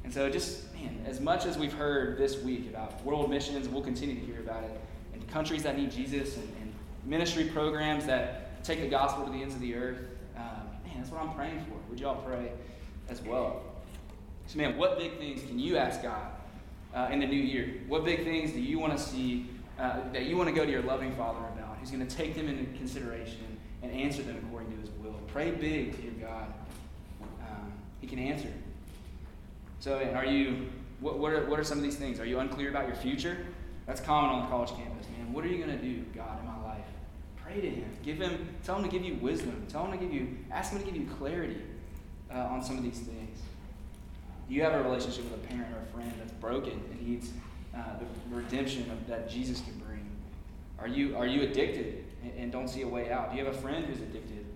[0.05, 3.83] And so, just, man, as much as we've heard this week about world missions, we'll
[3.83, 4.81] continue to hear about it,
[5.15, 9.43] and countries that need Jesus, and, and ministry programs that take the gospel to the
[9.43, 9.99] ends of the earth,
[10.37, 10.43] um,
[10.85, 11.75] man, that's what I'm praying for.
[11.91, 12.53] Would you all pray
[13.09, 13.63] as well?
[14.47, 16.29] So, man, what big things can you ask God
[16.95, 17.81] uh, in the new year?
[17.89, 19.47] What big things do you want to see
[19.79, 21.79] uh, that you want to go to your loving Father about?
[21.79, 25.19] Who's going to take them into consideration and answer them according to His will?
[25.29, 26.53] Pray big to your God.
[27.41, 28.53] Um, he can answer.
[29.85, 30.71] So, are you,
[31.01, 32.19] what, what, are, what are some of these things?
[32.19, 33.37] Are you unclear about your future?
[33.87, 35.31] That's common on the college campus, man.
[35.31, 36.87] What are you going to do, God, in my life?
[37.37, 37.85] Pray to Him.
[38.03, 39.67] Give Him, tell Him to give you wisdom.
[39.69, 41.61] Tell Him to give you, ask Him to give you clarity
[42.33, 43.43] uh, on some of these things.
[44.49, 47.33] Do you have a relationship with a parent or a friend that's broken and needs
[47.77, 50.09] uh, the redemption of, that Jesus can bring?
[50.79, 53.33] Are you, are you addicted and, and don't see a way out?
[53.33, 54.47] Do you have a friend who's addicted?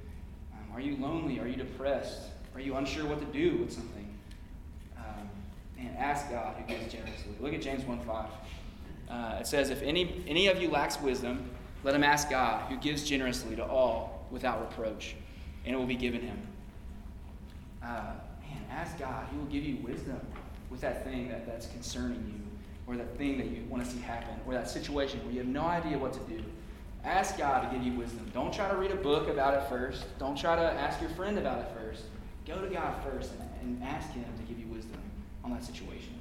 [0.72, 1.38] Are you lonely?
[1.38, 2.22] Are you depressed?
[2.54, 3.97] Are you unsure what to do with something?
[5.78, 7.32] And ask God who gives generously.
[7.40, 8.30] Look at James 1 5.
[9.08, 11.50] Uh, it says, If any, any of you lacks wisdom,
[11.84, 15.14] let him ask God, who gives generously to all without reproach,
[15.64, 16.38] and it will be given him.
[17.82, 19.26] Uh, man, ask God.
[19.30, 20.20] He will give you wisdom
[20.70, 24.00] with that thing that, that's concerning you, or that thing that you want to see
[24.00, 26.42] happen, or that situation where you have no idea what to do.
[27.04, 28.30] Ask God to give you wisdom.
[28.34, 30.06] Don't try to read a book about it first.
[30.18, 32.04] Don't try to ask your friend about it first.
[32.46, 34.66] Go to God first and, and ask Him to give you
[35.50, 36.14] on that situation.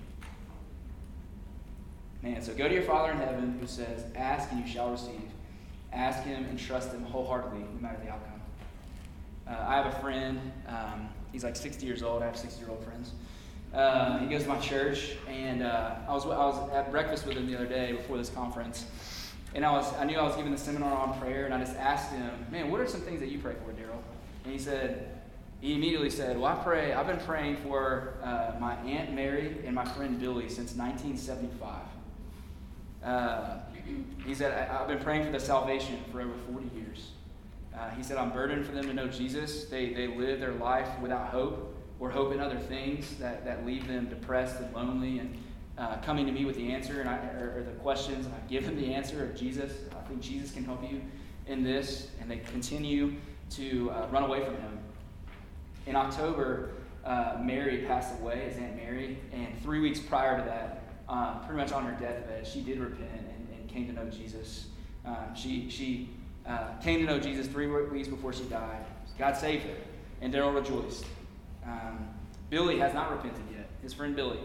[2.23, 5.21] Man, so go to your Father in heaven who says, Ask and you shall receive.
[5.93, 8.41] Ask Him and trust Him wholeheartedly, no matter the outcome.
[9.47, 10.39] Uh, I have a friend.
[10.67, 12.23] Um, he's like 60 years old.
[12.23, 13.11] I have 60 year old friends.
[13.73, 17.37] Uh, he goes to my church, and uh, I, was, I was at breakfast with
[17.37, 18.85] him the other day before this conference.
[19.53, 21.75] And I was I knew I was giving the seminar on prayer, and I just
[21.77, 23.99] asked him, man, what are some things that you pray for, Daryl?
[24.43, 25.16] And he said,
[25.59, 29.73] he immediately said, well, I pray, I've been praying for uh, my Aunt Mary and
[29.73, 31.81] my friend Billy since 1975.
[33.03, 33.59] Uh,
[34.25, 37.11] he said, I, have been praying for their salvation for over 40 years.
[37.75, 39.65] Uh, he said, I'm burdened for them to know Jesus.
[39.65, 43.87] They, they live their life without hope or hope in other things that, that leave
[43.87, 45.37] them depressed and lonely and
[45.77, 48.39] uh, coming to me with the answer and I, or, or, the questions, and I
[48.49, 49.71] give them the answer of Jesus.
[49.91, 51.01] I think Jesus can help you
[51.45, 53.13] in this, and they continue
[53.51, 54.76] to uh, run away from him.
[55.87, 56.71] In October,
[57.05, 61.61] uh, Mary passed away, his Aunt Mary, and three weeks prior to that, uh, pretty
[61.61, 64.67] much on her deathbed, she did repent and, and came to know Jesus.
[65.05, 66.09] Um, she she
[66.45, 68.85] uh, came to know Jesus three weeks before she died.
[69.17, 69.75] God saved her,
[70.21, 71.05] and Daryl rejoiced.
[71.65, 72.09] Um,
[72.49, 73.69] Billy has not repented yet.
[73.81, 74.39] His friend Billy.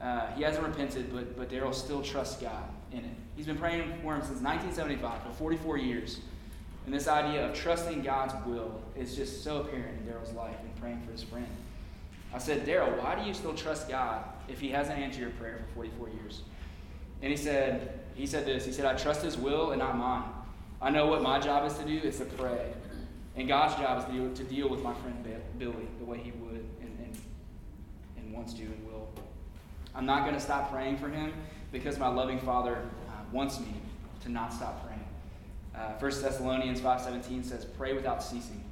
[0.00, 3.16] Uh, he hasn't repented, but, but Daryl still trusts God in it.
[3.36, 6.20] He's been praying for him since 1975, for 44 years.
[6.84, 10.76] And this idea of trusting God's will is just so apparent in Daryl's life and
[10.80, 11.46] praying for his friend.
[12.34, 15.60] I said, Daryl, why do you still trust God if he hasn't answered your prayer
[15.68, 16.42] for 44 years?
[17.20, 18.64] And he said, he said this.
[18.64, 20.24] He said, I trust his will and not mine.
[20.80, 22.72] I know what my job is to do is to pray.
[23.36, 25.24] And God's job is to deal, to deal with my friend
[25.58, 27.16] Billy the way he would and, and,
[28.16, 29.08] and wants to and will.
[29.94, 31.32] I'm not going to stop praying for him
[31.70, 32.76] because my loving Father
[33.08, 33.74] uh, wants me
[34.22, 34.91] to not stop praying.
[35.74, 38.62] Uh, 1 Thessalonians 5.17 says, pray without ceasing.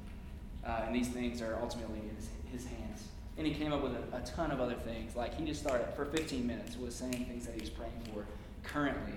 [0.64, 3.04] Uh, and these things are ultimately in his, his hands.
[3.38, 5.16] And he came up with a, a, ton of other things.
[5.16, 8.26] Like he just started for 15 minutes was saying things that he was praying for
[8.62, 9.14] currently.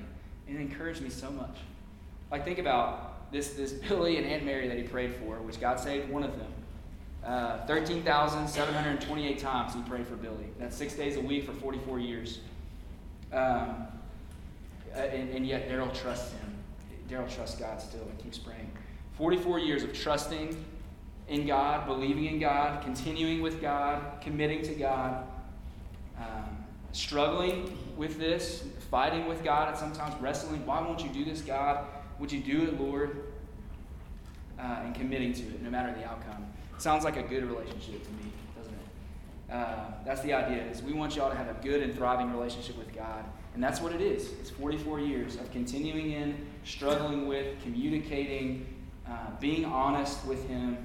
[0.48, 1.58] And it encouraged me so much.
[2.32, 5.80] Like think about this, this Billy and Aunt Mary that he prayed for, which God
[5.80, 6.52] saved one of them.
[7.26, 10.46] Uh, 13,728 times he prayed for Billy.
[10.60, 12.40] That's six days a week for 44 years.
[13.32, 13.88] Um,
[14.94, 16.54] uh, and, and, yet Daryl trusts him.
[17.10, 18.72] Daryl trusts God still and keeps praying.
[19.18, 20.64] 44 years of trusting
[21.28, 25.28] in God, believing in God, continuing with God, committing to God,
[26.18, 26.58] um,
[26.92, 30.66] struggling with this, fighting with God, and sometimes wrestling.
[30.66, 31.86] Why won't you do this, God?
[32.20, 33.24] Would you do it, Lord?
[34.60, 36.46] Uh, and committing to it, no matter the outcome.
[36.78, 39.52] Sounds like a good relationship to me, doesn't it?
[39.52, 40.64] Uh, that's the idea.
[40.66, 43.82] Is we want y'all to have a good and thriving relationship with God, and that's
[43.82, 44.32] what it is.
[44.34, 48.66] It's 44 years of continuing in, struggling with, communicating,
[49.08, 50.78] uh, being honest with Him.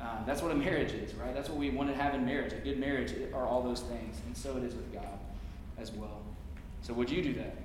[0.00, 1.34] Uh, that's what a marriage is, right?
[1.34, 2.52] That's what we want to have in marriage.
[2.52, 5.18] A good marriage are all those things, and so it is with God
[5.78, 6.22] as well.
[6.82, 7.56] So would you do that?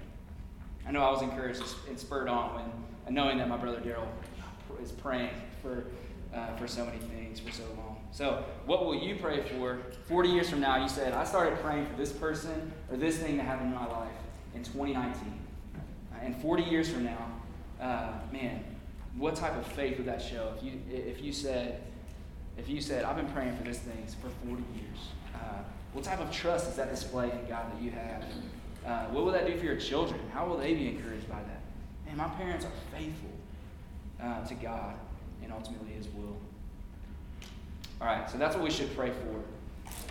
[0.88, 4.08] I know I was encouraged and spurred on when knowing that my brother Daryl
[4.82, 5.86] is praying for
[6.36, 7.98] uh, for so many things for so long.
[8.12, 10.82] So, what will you pray for 40 years from now?
[10.82, 13.88] You said, I started praying for this person or this thing to happen in my
[13.88, 14.12] life
[14.54, 15.14] in 2019.
[15.76, 15.80] Uh,
[16.22, 17.32] and 40 years from now,
[17.82, 18.64] uh, man,
[19.18, 20.54] what type of faith would that show?
[20.58, 21.82] If you, if you said,
[22.58, 24.98] if you said, I've been praying for this thing for 40 years,
[25.36, 28.24] uh, what type of trust is that display in God that you have?
[28.86, 30.20] Uh, what will that do for your children?
[30.34, 31.62] How will they be encouraged by that?
[32.06, 33.32] Man, my parents are faithful
[34.22, 34.96] uh, to God
[35.44, 36.38] and ultimately His will.
[38.02, 39.42] All right, so that's what we should pray for.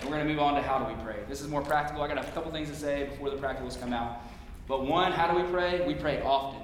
[0.00, 1.16] And we're going to move on to how do we pray.
[1.28, 2.02] This is more practical.
[2.02, 4.22] I got a couple things to say before the practicals come out.
[4.66, 5.86] But one, how do we pray?
[5.86, 6.62] We pray often.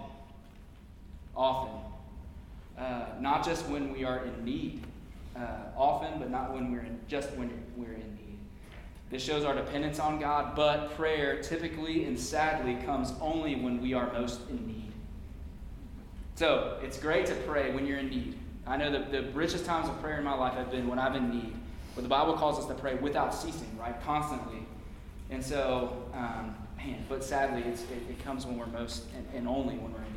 [1.40, 1.74] Often.
[2.76, 4.84] Uh, not just when we are in need.
[5.34, 8.36] Uh, often, but not when we're in, just when we're in need.
[9.10, 13.94] This shows our dependence on God, but prayer typically and sadly comes only when we
[13.94, 14.92] are most in need.
[16.34, 18.38] So it's great to pray when you're in need.
[18.66, 21.14] I know that the richest times of prayer in my life have been when I'm
[21.14, 21.54] in need,
[21.94, 23.98] but the Bible calls us to pray without ceasing, right?
[24.04, 24.66] Constantly.
[25.30, 29.74] And so, um, man, but sadly, it, it, comes when we're most, and, and, only
[29.76, 30.09] when we're in.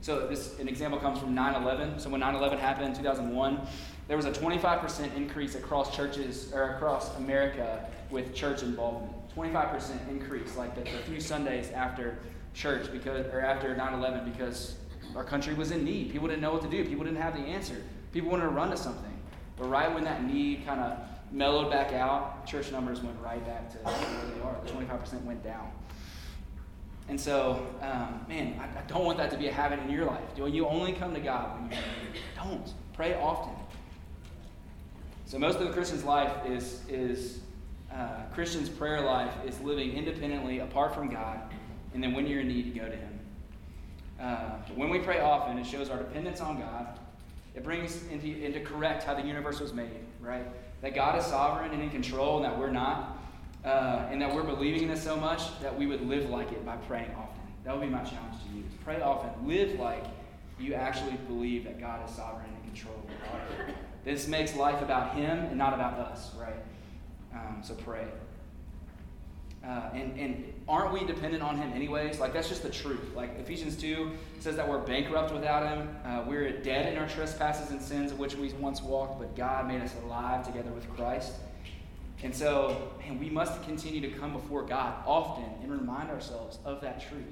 [0.00, 1.98] So, this an example comes from 9 11.
[1.98, 3.60] So, when 9 11 happened in 2001,
[4.06, 9.12] there was a 25% increase across churches, or across America, with church involvement.
[9.34, 12.18] 25% increase, like the, the few Sundays after
[12.54, 14.76] church, because, or after 9 11, because
[15.14, 16.10] our country was in need.
[16.10, 16.84] People didn't know what to do.
[16.84, 17.76] People didn't have the answer.
[18.12, 19.12] People wanted to run to something.
[19.56, 20.98] But right when that need kind of
[21.32, 24.56] mellowed back out, church numbers went right back to where they are.
[24.64, 25.70] The 25% went down.
[27.08, 30.04] And so, um, man, I, I, don't want that to be a habit in your
[30.04, 30.22] life.
[30.36, 31.80] Do you only come to God when you're?
[32.36, 32.74] Don't.
[32.92, 33.54] Pray often.
[35.24, 37.40] So most of the Christian's life is, is
[37.92, 41.40] uh, Christian's prayer life is living independently apart from God,
[41.94, 43.20] and then when you're in need, you go to Him.
[44.20, 46.98] Uh, when we pray often, it shows our dependence on God.
[47.54, 50.46] It brings into, into correct how the universe was made, right?
[50.82, 53.17] That God is sovereign and in control, and that we're not.
[53.64, 56.64] Uh, and that we're believing in this so much that we would live like it
[56.64, 57.42] by praying often.
[57.64, 58.64] That would be my challenge to you.
[58.84, 59.30] Pray often.
[59.46, 60.04] Live like
[60.58, 63.76] you actually believe that God is sovereign and in control of your life.
[64.04, 66.56] This makes life about Him and not about us, right?
[67.34, 68.06] Um, so pray.
[69.64, 72.20] Uh, and, and aren't we dependent on him anyways?
[72.20, 73.14] Like, that's just the truth.
[73.14, 75.94] Like, Ephesians 2 says that we're bankrupt without him.
[76.04, 79.66] Uh, we're dead in our trespasses and sins of which we once walked, but God
[79.66, 81.32] made us alive together with Christ.
[82.22, 86.80] And so, man, we must continue to come before God often and remind ourselves of
[86.80, 87.22] that truth.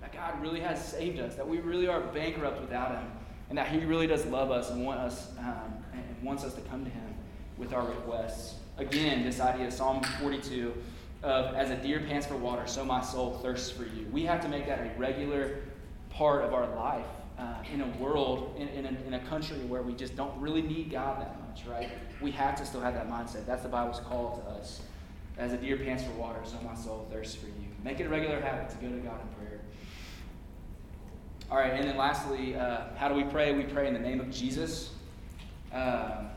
[0.00, 3.10] That God really has saved us, that we really are bankrupt without him,
[3.48, 6.60] and that he really does love us and, want us, um, and wants us to
[6.62, 7.14] come to him
[7.58, 8.54] with our requests.
[8.78, 10.72] Again, this idea of Psalm 42
[11.22, 14.06] of as a deer pants for water, so my soul thirsts for you.
[14.10, 15.58] We have to make that a regular
[16.08, 17.04] part of our life
[17.38, 20.62] uh, in a world, in, in, a, in a country where we just don't really
[20.62, 21.90] need God that much, right?
[22.20, 23.46] We have to still have that mindset.
[23.46, 24.82] That's the Bible's call to us.
[25.38, 27.68] As a deer pants for water, so my soul thirsts for you.
[27.82, 29.60] Make it a regular habit to go to God in prayer.
[31.50, 33.52] All right, and then lastly, uh, how do we pray?
[33.52, 34.90] We pray in the name of Jesus.
[35.72, 36.28] Um,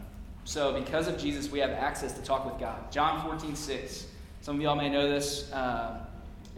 [0.46, 2.92] so, because of Jesus, we have access to talk with God.
[2.92, 4.08] John 14, 6.
[4.42, 5.52] Some of y'all may know this.
[5.52, 6.06] Uh,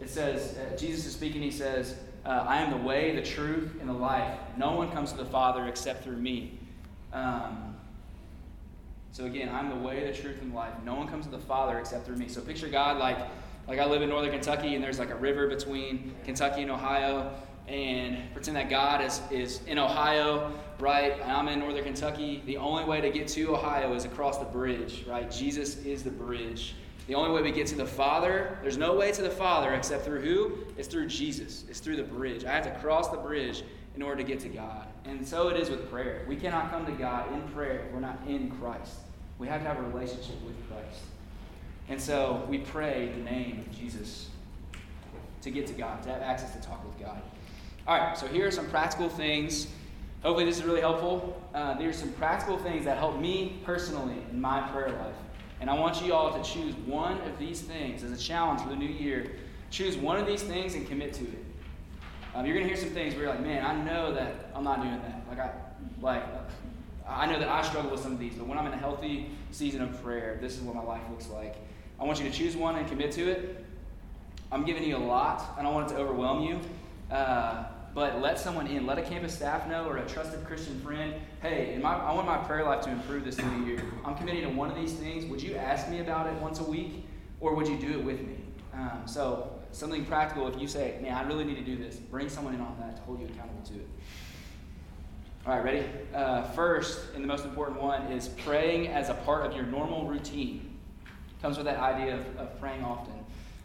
[0.00, 3.76] it says, uh, Jesus is speaking, he says, uh, I am the way, the truth,
[3.80, 4.38] and the life.
[4.56, 6.58] No one comes to the Father except through me.
[7.12, 7.65] Um,
[9.16, 10.74] so again, I'm the way, the truth, and the life.
[10.84, 12.28] No one comes to the Father except through me.
[12.28, 13.16] So picture God like,
[13.66, 17.32] like I live in northern Kentucky, and there's like a river between Kentucky and Ohio,
[17.66, 21.14] and pretend that God is, is in Ohio, right?
[21.14, 22.42] And I'm in northern Kentucky.
[22.44, 25.30] The only way to get to Ohio is across the bridge, right?
[25.30, 26.74] Jesus is the bridge.
[27.06, 30.04] The only way we get to the Father, there's no way to the Father except
[30.04, 30.58] through who?
[30.76, 31.64] It's through Jesus.
[31.70, 32.44] It's through the bridge.
[32.44, 33.62] I have to cross the bridge
[33.94, 34.88] in order to get to God.
[35.06, 36.26] And so it is with prayer.
[36.28, 39.05] We cannot come to God in prayer if we're not in Christ.
[39.38, 41.02] We have to have a relationship with Christ.
[41.88, 44.30] And so we pray the name of Jesus
[45.42, 47.20] to get to God, to have access to talk with God.
[47.86, 49.68] All right, so here are some practical things.
[50.22, 51.40] Hopefully, this is really helpful.
[51.54, 55.14] Uh, there are some practical things that help me personally in my prayer life.
[55.60, 58.68] And I want you all to choose one of these things as a challenge for
[58.68, 59.36] the new year.
[59.70, 61.44] Choose one of these things and commit to it.
[62.34, 64.64] Um, you're going to hear some things where you're like, man, I know that I'm
[64.64, 65.22] not doing that.
[65.28, 65.52] Like, I,
[66.02, 66.24] like,
[67.08, 69.30] I know that I struggle with some of these, but when I'm in a healthy
[69.52, 71.56] season of prayer, this is what my life looks like.
[72.00, 73.64] I want you to choose one and commit to it.
[74.50, 75.54] I'm giving you a lot.
[75.56, 76.60] I don't want it to overwhelm you.
[77.10, 78.84] Uh, but let someone in.
[78.86, 82.36] Let a campus staff know or a trusted Christian friend, hey, my, I want my
[82.36, 83.82] prayer life to improve this new year.
[84.04, 85.24] I'm committing to one of these things.
[85.24, 87.06] Would you ask me about it once a week,
[87.40, 88.36] or would you do it with me?
[88.74, 92.28] Um, so, something practical, if you say, man, I really need to do this, bring
[92.28, 93.88] someone in on that to hold you accountable to it.
[95.46, 95.86] All right, ready?
[96.12, 100.08] Uh, first, and the most important one, is praying as a part of your normal
[100.08, 100.76] routine.
[101.40, 103.14] Comes with that idea of, of praying often.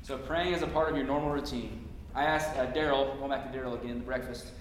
[0.03, 1.87] So, praying as a part of your normal routine.
[2.13, 4.51] I asked uh, Daryl, going back to Daryl again, the breakfast.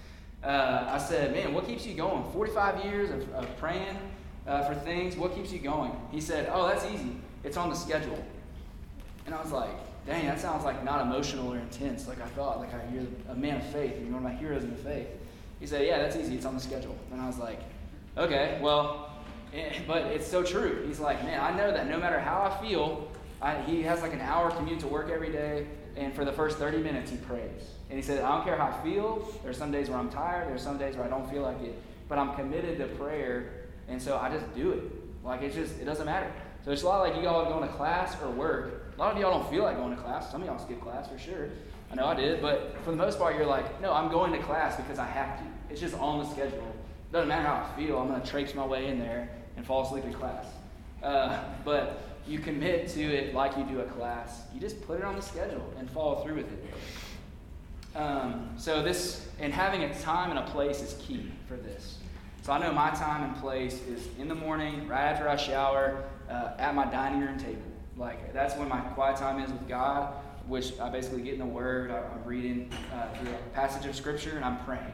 [0.43, 2.23] Uh, I said, man, what keeps you going?
[2.31, 3.99] 45 years of, of praying
[4.47, 5.95] uh, for things, what keeps you going?
[6.09, 7.17] He said, oh, that's easy.
[7.43, 8.25] It's on the schedule.
[9.27, 9.69] And I was like,
[10.07, 12.59] dang, that sounds like not emotional or intense like I thought.
[12.59, 15.05] Like I hear a man of faith, you're one of my heroes in the faith.
[15.61, 16.35] He said, Yeah, that's easy.
[16.35, 16.97] It's on the schedule.
[17.13, 17.61] And I was like,
[18.17, 19.13] Okay, well,
[19.53, 20.83] eh, but it's so true.
[20.85, 23.07] He's like, Man, I know that no matter how I feel,
[23.41, 26.57] I, he has like an hour commute to work every day, and for the first
[26.57, 27.69] 30 minutes, he prays.
[27.89, 29.27] And he said, I don't care how I feel.
[29.43, 31.81] There's some days where I'm tired, there's some days where I don't feel like it,
[32.09, 34.83] but I'm committed to prayer, and so I just do it.
[35.23, 36.31] Like, it's just, it doesn't matter.
[36.63, 38.93] So it's a lot like you all going to class or work.
[38.95, 40.31] A lot of y'all don't feel like going to class.
[40.31, 41.49] Some of y'all skip class for sure.
[41.91, 44.39] I know I did, but for the most part, you're like, no, I'm going to
[44.39, 45.43] class because I have to.
[45.71, 46.75] It's just on the schedule.
[47.13, 49.85] Doesn't matter how I feel, I'm going to traipse my way in there and fall
[49.85, 50.45] asleep in class.
[51.01, 54.41] Uh, but you commit to it like you do a class.
[54.53, 57.97] You just put it on the schedule and follow through with it.
[57.97, 61.97] Um, so this and having a time and a place is key for this.
[62.41, 66.03] So I know my time and place is in the morning, right after I shower,
[66.29, 67.61] uh, at my dining room table.
[67.97, 70.13] Like that's when my quiet time is with God
[70.47, 71.91] which I basically get in the Word.
[71.91, 74.91] I, am reading uh, through a passage of Scripture and I'm praying.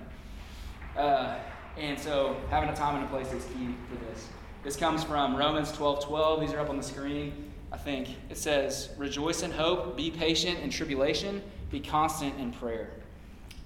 [0.98, 1.38] Uh,
[1.78, 4.28] and so having a time and a place is key for this.
[4.64, 6.42] This comes from Romans 12 12.
[6.42, 7.52] These are up on the screen.
[7.72, 12.90] I think it says, Rejoice in hope, be patient in tribulation, be constant in prayer.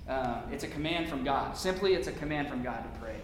[0.10, 1.56] Uh, it's a command from God.
[1.56, 3.16] Simply, it's a command from God to pray.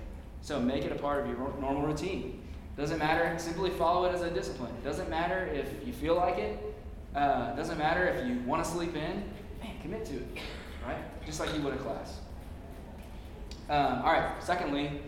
[0.42, 2.42] So make it a part of your normal routine.
[2.78, 3.38] Doesn't matter.
[3.40, 4.72] Simply follow it as a discipline.
[4.84, 6.58] Doesn't matter if you feel like it.
[7.16, 9.24] Uh, doesn't matter if you want to sleep in,
[9.62, 10.28] man, commit to it,
[10.86, 11.26] right?
[11.26, 12.20] Just like you would a class.
[13.70, 15.02] Um, all right, secondly,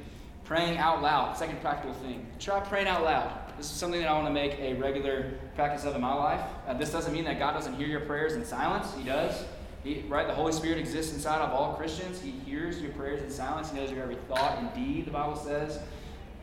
[0.44, 1.38] praying out loud.
[1.38, 2.26] Second practical thing.
[2.40, 3.32] Try praying out loud.
[3.58, 6.42] This is something that I want to make a regular practice of in my life.
[6.68, 8.94] Uh, this doesn't mean that God doesn't hear your prayers in silence.
[8.98, 9.44] He does.
[9.84, 10.28] He, right?
[10.28, 12.22] The Holy Spirit exists inside of all Christians.
[12.22, 13.72] He hears your prayers in silence.
[13.72, 15.80] He knows your every thought and deed, the Bible says.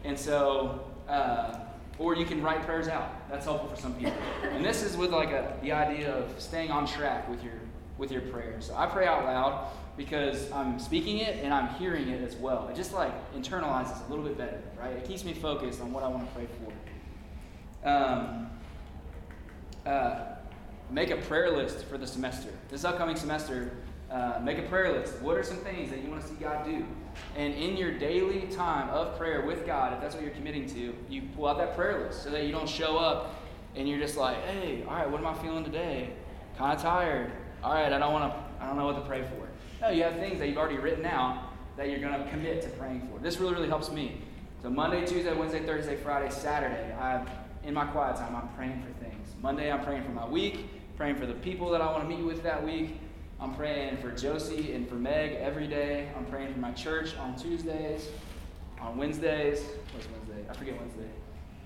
[0.04, 1.58] And so, uh,
[1.98, 3.28] or you can write prayers out.
[3.28, 4.12] That's helpful for some people.
[4.42, 7.54] And this is with like a, the idea of staying on track with your
[7.98, 8.66] with your prayers.
[8.66, 12.68] So I pray out loud because I'm speaking it and I'm hearing it as well.
[12.68, 14.92] It just like internalizes a little bit better, right?
[14.92, 16.46] It keeps me focused on what I want to pray
[17.82, 17.88] for.
[17.88, 18.50] Um,
[19.86, 20.36] uh,
[20.90, 22.50] make a prayer list for the semester.
[22.68, 23.72] This upcoming semester,
[24.10, 25.20] uh, make a prayer list.
[25.20, 26.84] What are some things that you want to see God do?
[27.36, 30.94] And in your daily time of prayer with God, if that's what you're committing to,
[31.08, 33.34] you pull out that prayer list so that you don't show up
[33.74, 36.10] and you're just like, hey, all right, what am I feeling today?
[36.56, 37.32] Kind of tired.
[37.62, 39.45] All right, I don't want to, I don't know what to pray for.
[39.86, 41.44] No, you have things that you've already written out
[41.76, 43.20] that you're going to commit to praying for.
[43.20, 44.20] This really, really helps me.
[44.60, 47.24] So Monday, Tuesday, Wednesday, Thursday, Friday, Saturday, I
[47.62, 49.28] in my quiet time, I'm praying for things.
[49.40, 50.66] Monday, I'm praying for my week,
[50.96, 52.98] praying for the people that I want to meet with that week.
[53.38, 56.08] I'm praying for Josie and for Meg every day.
[56.16, 58.08] I'm praying for my church on Tuesdays,
[58.80, 59.62] on Wednesdays.
[59.94, 60.50] What's Wednesday?
[60.50, 61.10] I forget Wednesday.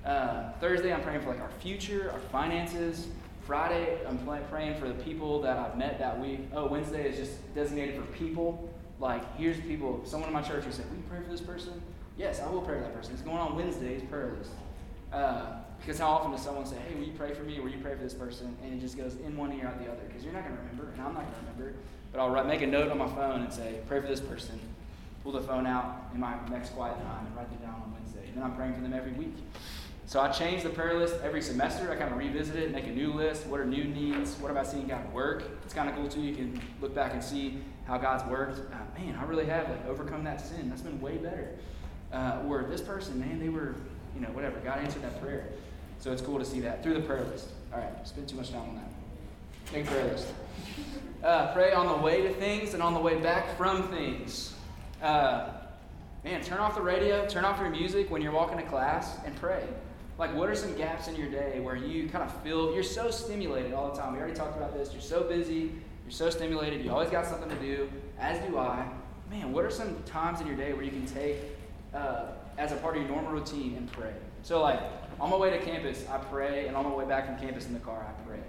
[0.04, 3.08] Uh, Thursday, I'm praying for like our future, our finances.
[3.51, 4.16] Friday, I'm
[4.48, 6.38] praying for the people that I've met that week.
[6.55, 8.72] Oh, Wednesday is just designated for people.
[9.01, 10.01] Like, here's people.
[10.05, 11.82] Someone in my church who said, "Will you pray for this person?"
[12.16, 13.12] Yes, I will pray for that person.
[13.12, 14.53] It's going on Wednesday's prayer list.
[15.12, 17.59] Uh, because how often does someone say, hey, will you pray for me?
[17.59, 18.57] Will you pray for this person?
[18.62, 20.03] And it just goes in one ear out the other.
[20.07, 21.78] Because you're not going to remember, and I'm not going to remember.
[22.12, 24.61] But I'll write, make a note on my phone and say, pray for this person.
[25.24, 28.28] Pull the phone out in my next quiet time and write them down on Wednesday.
[28.28, 29.34] And then I'm praying for them every week.
[30.11, 31.88] So I change the prayer list every semester.
[31.88, 33.46] I kind of revisit it, make a new list.
[33.46, 34.34] What are new needs?
[34.40, 35.44] What have I seen God work?
[35.64, 36.20] It's kind of cool too.
[36.20, 38.58] You can look back and see how God's worked.
[38.58, 40.68] Uh, man, I really have like overcome that sin.
[40.68, 41.50] That's been way better.
[42.12, 43.76] Uh, or this person, man, they were,
[44.16, 44.58] you know, whatever.
[44.58, 45.46] God answered that prayer.
[46.00, 47.50] So it's cool to see that through the prayer list.
[47.72, 49.72] All right, spend too much time on that.
[49.72, 50.26] Make a prayer list.
[51.22, 54.54] Uh, pray on the way to things and on the way back from things.
[55.00, 55.50] Uh,
[56.24, 59.36] man, turn off the radio, turn off your music when you're walking to class, and
[59.36, 59.62] pray.
[60.20, 63.10] Like, what are some gaps in your day where you kind of feel you're so
[63.10, 64.12] stimulated all the time?
[64.12, 64.92] We already talked about this.
[64.92, 65.72] You're so busy,
[66.04, 68.86] you're so stimulated, you always got something to do, as do I.
[69.30, 71.38] Man, what are some times in your day where you can take
[71.94, 74.12] uh, as a part of your normal routine and pray?
[74.42, 74.80] So, like,
[75.18, 77.72] on my way to campus, I pray, and on my way back from campus in
[77.72, 78.40] the car, I pray.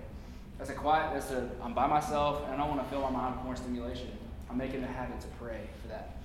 [0.58, 3.12] That's a quiet, that's a, I'm by myself and I don't want to fill my
[3.12, 4.10] mind with more stimulation.
[4.50, 6.18] I'm making a habit to pray for that.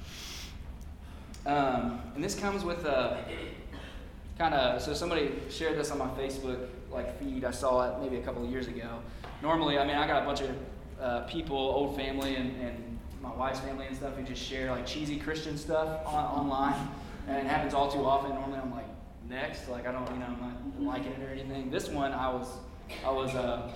[1.46, 3.24] Um, and this comes with a
[4.38, 7.44] kind of, so somebody shared this on my Facebook like feed.
[7.44, 9.00] I saw it maybe a couple of years ago.
[9.42, 10.50] Normally, I mean, I got a bunch of
[11.00, 14.86] uh, people, old family and, and my wife's family and stuff who just share like
[14.86, 16.88] cheesy Christian stuff on, online.
[17.28, 18.30] And it happens all too often.
[18.30, 18.86] Normally, I'm like,
[19.28, 21.70] next, like I don't, you know, I'm not liking it or anything.
[21.70, 22.48] This one, I was,
[23.04, 23.72] I was uh,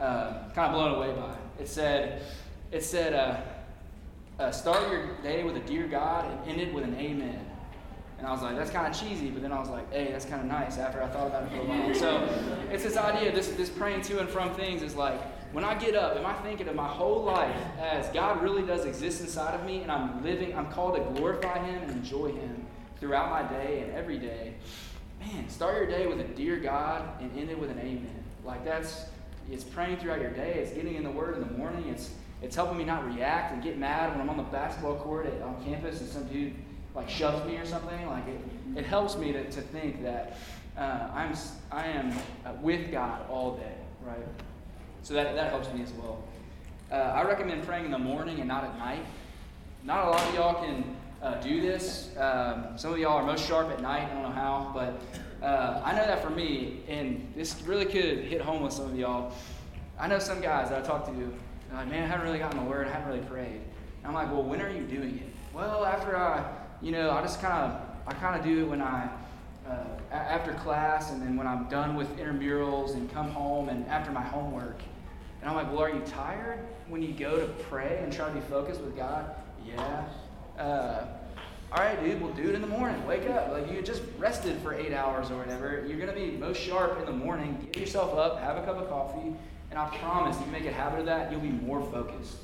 [0.00, 1.34] uh, kind of blown away by.
[1.62, 2.22] It said,
[2.70, 3.40] it said, uh,
[4.38, 7.44] uh, start your day with a dear God and end it with an amen.
[8.24, 10.24] And I was like, that's kind of cheesy, but then I was like, hey, that's
[10.24, 11.94] kind of nice after I thought about it for a while.
[11.94, 12.26] So
[12.72, 15.20] it's this idea, this, this praying to and from things is like,
[15.52, 18.86] when I get up, am I thinking of my whole life as God really does
[18.86, 22.64] exist inside of me and I'm living, I'm called to glorify Him and enjoy Him
[22.98, 24.54] throughout my day and every day?
[25.20, 28.24] Man, start your day with a dear God and end it with an amen.
[28.42, 29.04] Like that's,
[29.50, 30.60] it's praying throughout your day.
[30.62, 31.90] It's getting in the Word in the morning.
[31.90, 32.08] It's
[32.42, 35.40] it's helping me not react and get mad when I'm on the basketball court at,
[35.40, 36.54] on campus and some dude
[36.94, 38.06] like shoves me or something.
[38.06, 38.40] Like it,
[38.76, 40.36] it helps me to, to think that
[40.76, 41.34] uh, I'm
[41.70, 42.12] I am
[42.44, 44.18] uh, with God all day, right?
[45.02, 46.22] So that that helps me as well.
[46.90, 49.04] Uh, I recommend praying in the morning and not at night.
[49.82, 52.10] Not a lot of y'all can uh, do this.
[52.16, 54.08] Um, some of y'all are most sharp at night.
[54.10, 55.00] I don't know how, but
[55.44, 58.98] uh, I know that for me, and this really could hit home with some of
[58.98, 59.32] y'all.
[59.98, 61.12] I know some guys that I talk to,
[61.72, 63.60] like, man, I haven't really gotten the word, I haven't really prayed.
[64.02, 65.54] And I'm like, well, when are you doing it?
[65.54, 66.44] Well, after I,
[66.82, 69.08] you know, I just kind of, I kind of do it when I,
[69.66, 74.12] uh, after class, and then when I'm done with intramurals, and come home, and after
[74.12, 74.80] my homework.
[75.40, 78.34] And I'm like, well, are you tired when you go to pray and try to
[78.34, 79.34] be focused with God?
[79.66, 80.04] Yeah.
[80.58, 81.06] Uh,
[81.72, 83.04] all right, dude, we'll do it in the morning.
[83.06, 83.50] Wake up.
[83.50, 85.84] Like you just rested for eight hours or whatever.
[85.86, 87.58] You're going to be most sharp in the morning.
[87.72, 89.34] Get yourself up, have a cup of coffee,
[89.70, 92.36] and I promise if you make a habit of that, you'll be more focused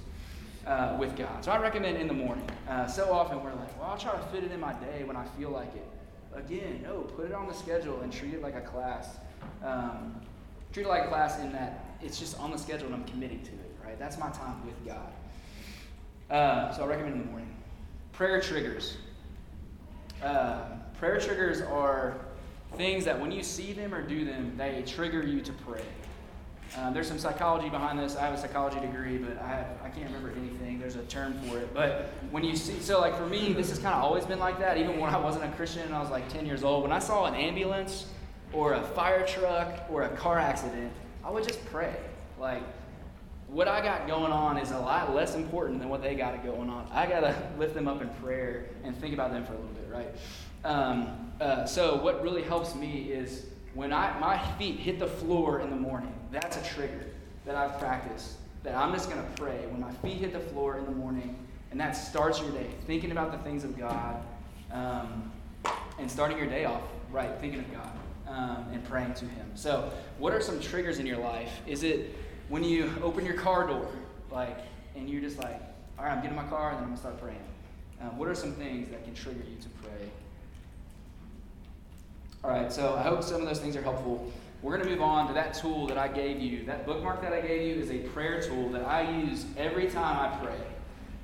[0.71, 1.45] uh, with God.
[1.45, 2.49] So I recommend in the morning.
[2.69, 5.17] Uh, so often we're like, well, I'll try to fit it in my day when
[5.17, 5.87] I feel like it.
[6.33, 9.17] Again, no, put it on the schedule and treat it like a class.
[9.65, 10.21] Um,
[10.73, 13.43] treat it like a class in that it's just on the schedule and I'm committing
[13.43, 13.99] to it, right?
[13.99, 15.13] That's my time with God.
[16.31, 17.53] Uh, so I recommend in the morning.
[18.13, 18.97] Prayer triggers.
[20.23, 20.63] Uh,
[20.99, 22.17] prayer triggers are
[22.77, 25.83] things that when you see them or do them, they trigger you to pray.
[26.77, 28.17] Um, there's some psychology behind this.
[28.17, 30.79] I have a psychology degree, but I, have, I can't remember anything.
[30.79, 31.75] There's a term for it.
[31.75, 34.59] But when you see, so like for me, this has kind of always been like
[34.61, 34.79] that.
[34.79, 37.01] Even when I wasn't a Christian and I was like 10 years old, when I
[37.01, 38.07] saw an ambulance
[38.53, 40.93] or a fire truck or a car accident,
[41.25, 41.97] I would just pray.
[42.39, 42.63] Like,
[43.49, 46.71] what I got going on is a lot less important than what they got going
[46.71, 46.89] on.
[46.93, 49.73] I got to lift them up in prayer and think about them for a little
[49.73, 50.09] bit, right?
[50.65, 55.61] Um, uh, so, what really helps me is when I, my feet hit the floor
[55.61, 57.07] in the morning, that's a trigger
[57.45, 58.37] that I've practiced.
[58.63, 61.37] That I'm just going to pray when my feet hit the floor in the morning,
[61.71, 64.23] and that starts your day thinking about the things of God
[64.71, 65.33] um,
[65.99, 67.93] and starting your day off right, thinking of God
[68.29, 69.51] um, and praying to Him.
[69.55, 71.61] So, what are some triggers in your life?
[71.67, 72.15] Is it
[72.49, 73.89] when you open your car door,
[74.31, 74.59] like,
[74.95, 75.61] and you're just like,
[75.99, 77.39] all right, I'm getting my car, and then I'm gonna start praying.
[78.01, 80.09] Um, what are some things that can trigger you to pray?
[82.43, 84.33] All right, so I hope some of those things are helpful.
[84.63, 86.65] We're going to move on to that tool that I gave you.
[86.67, 90.19] That bookmark that I gave you is a prayer tool that I use every time
[90.19, 90.61] I pray.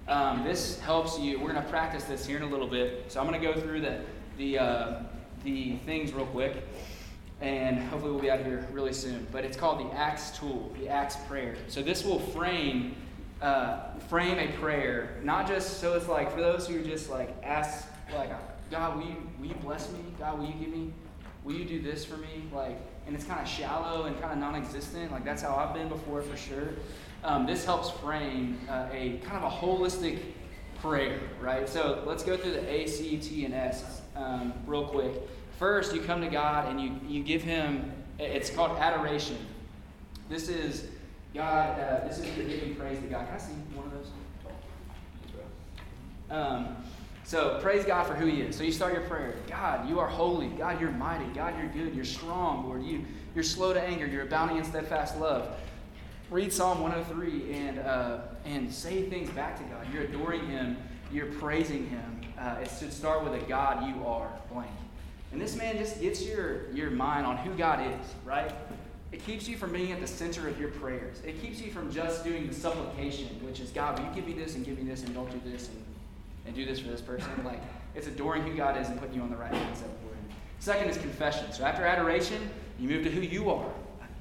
[0.08, 1.38] Um, this helps you.
[1.38, 3.04] We're going to practice this here in a little bit.
[3.08, 4.00] So I'm going to go through the,
[4.38, 5.02] the, uh,
[5.44, 6.66] the things real quick,
[7.42, 9.26] and hopefully we'll be out here really soon.
[9.30, 11.56] But it's called the Acts tool, the Acts prayer.
[11.68, 12.96] So this will frame
[13.42, 17.86] uh, frame a prayer, not just so it's like for those who just like ask
[18.14, 18.30] like
[18.70, 19.98] God, will you will you bless me?
[20.18, 20.90] God, will you give me
[21.46, 22.42] will you do this for me?
[22.52, 25.12] Like, and it's kind of shallow and kind of non-existent.
[25.12, 26.70] Like that's how I've been before for sure.
[27.24, 30.20] Um, this helps frame uh, a kind of a holistic
[30.80, 31.68] prayer, right?
[31.68, 35.14] So let's go through the A, C, T, and S um, real quick.
[35.58, 37.92] First, you come to God and you you give Him.
[38.18, 39.38] It's called adoration.
[40.28, 40.88] This is
[41.34, 41.78] God.
[41.78, 43.26] Uh, this is giving praise to God.
[43.26, 44.10] Can I see one of those?
[46.28, 46.76] Um,
[47.26, 48.54] so praise God for who He is.
[48.54, 49.34] So you start your prayer.
[49.48, 50.46] God, you are holy.
[50.46, 51.26] God, you're mighty.
[51.34, 51.92] God, you're good.
[51.92, 52.84] You're strong, Lord.
[52.84, 53.04] You,
[53.34, 54.06] you're slow to anger.
[54.06, 55.50] You're abounding in steadfast love.
[56.30, 59.92] Read Psalm 103 and, uh, and say things back to God.
[59.92, 60.76] You're adoring Him.
[61.10, 62.20] You're praising Him.
[62.38, 64.70] Uh, it should start with a God, you are blank.
[65.32, 68.52] And this man just gets your, your mind on who God is, right?
[69.10, 71.20] It keeps you from being at the center of your prayers.
[71.26, 74.32] It keeps you from just doing the supplication, which is, God, will you give me
[74.32, 75.82] this and give me this and don't do this and
[76.46, 77.28] and do this for this person.
[77.44, 77.60] Like,
[77.94, 80.28] it's adoring who God is and putting you on the right mindset for Him.
[80.58, 81.52] Second is confession.
[81.52, 83.70] So after adoration, you move to who you are.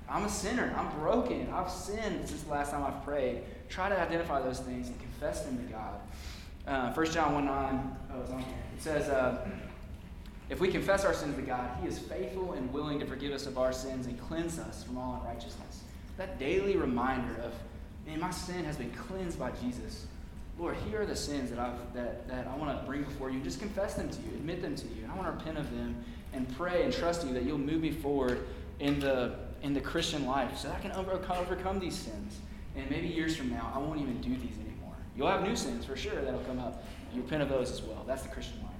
[0.07, 0.73] I'm a sinner.
[0.77, 1.49] I'm broken.
[1.51, 3.41] I've sinned since the last time I've prayed.
[3.69, 5.99] Try to identify those things and confess them to God.
[6.67, 8.37] Uh, 1 John 1 9, oh.
[8.37, 9.47] It says, uh,
[10.49, 13.45] If we confess our sins to God, He is faithful and willing to forgive us
[13.45, 15.81] of our sins and cleanse us from all unrighteousness.
[16.17, 17.53] That daily reminder of,
[18.05, 20.05] man, my sin has been cleansed by Jesus.
[20.57, 23.41] Lord, here are the sins that, I've, that, that I want to bring before you.
[23.41, 25.03] Just confess them to you, admit them to you.
[25.03, 26.03] And I want to repent of them
[26.33, 28.45] and pray and trust you that you'll move me forward
[28.79, 32.39] in the, in the Christian life so that I can overcome these sins.
[32.75, 34.95] And maybe years from now, I won't even do these anymore.
[35.17, 36.85] You'll have new sins for sure that'll come up.
[37.13, 38.03] You repent of those as well.
[38.07, 38.71] That's the Christian life.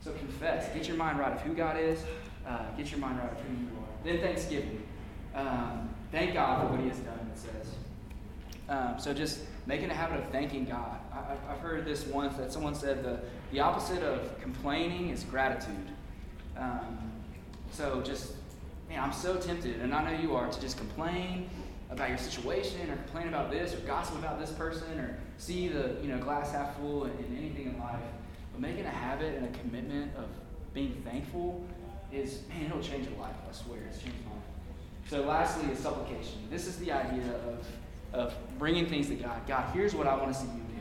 [0.00, 0.72] So confess.
[0.74, 2.02] Get your mind right of who God is.
[2.46, 4.04] Uh, get your mind right of who you are.
[4.04, 4.82] Then thanksgiving.
[5.34, 7.74] Um, thank God for what He has done, it says.
[8.68, 10.98] Um, so just making a habit of thanking God.
[11.14, 15.88] I, have heard this once that someone said the, the opposite of complaining is gratitude.
[16.56, 17.12] Um,
[17.70, 18.32] so just,
[18.88, 21.50] man, I'm so tempted, and I know you are, to just complain
[21.90, 25.94] about your situation or complain about this or gossip about this person or see the
[26.00, 28.00] you know glass half full in, in anything in life.
[28.52, 30.24] But making a habit and a commitment of
[30.72, 31.62] being thankful
[32.10, 33.34] is, man, it'll change your life.
[33.48, 34.42] I swear, it's changed my life.
[35.08, 36.48] So lastly is supplication.
[36.50, 37.66] This is the idea of
[38.12, 39.46] of bringing things to God.
[39.46, 40.71] God, here's what I want to see you.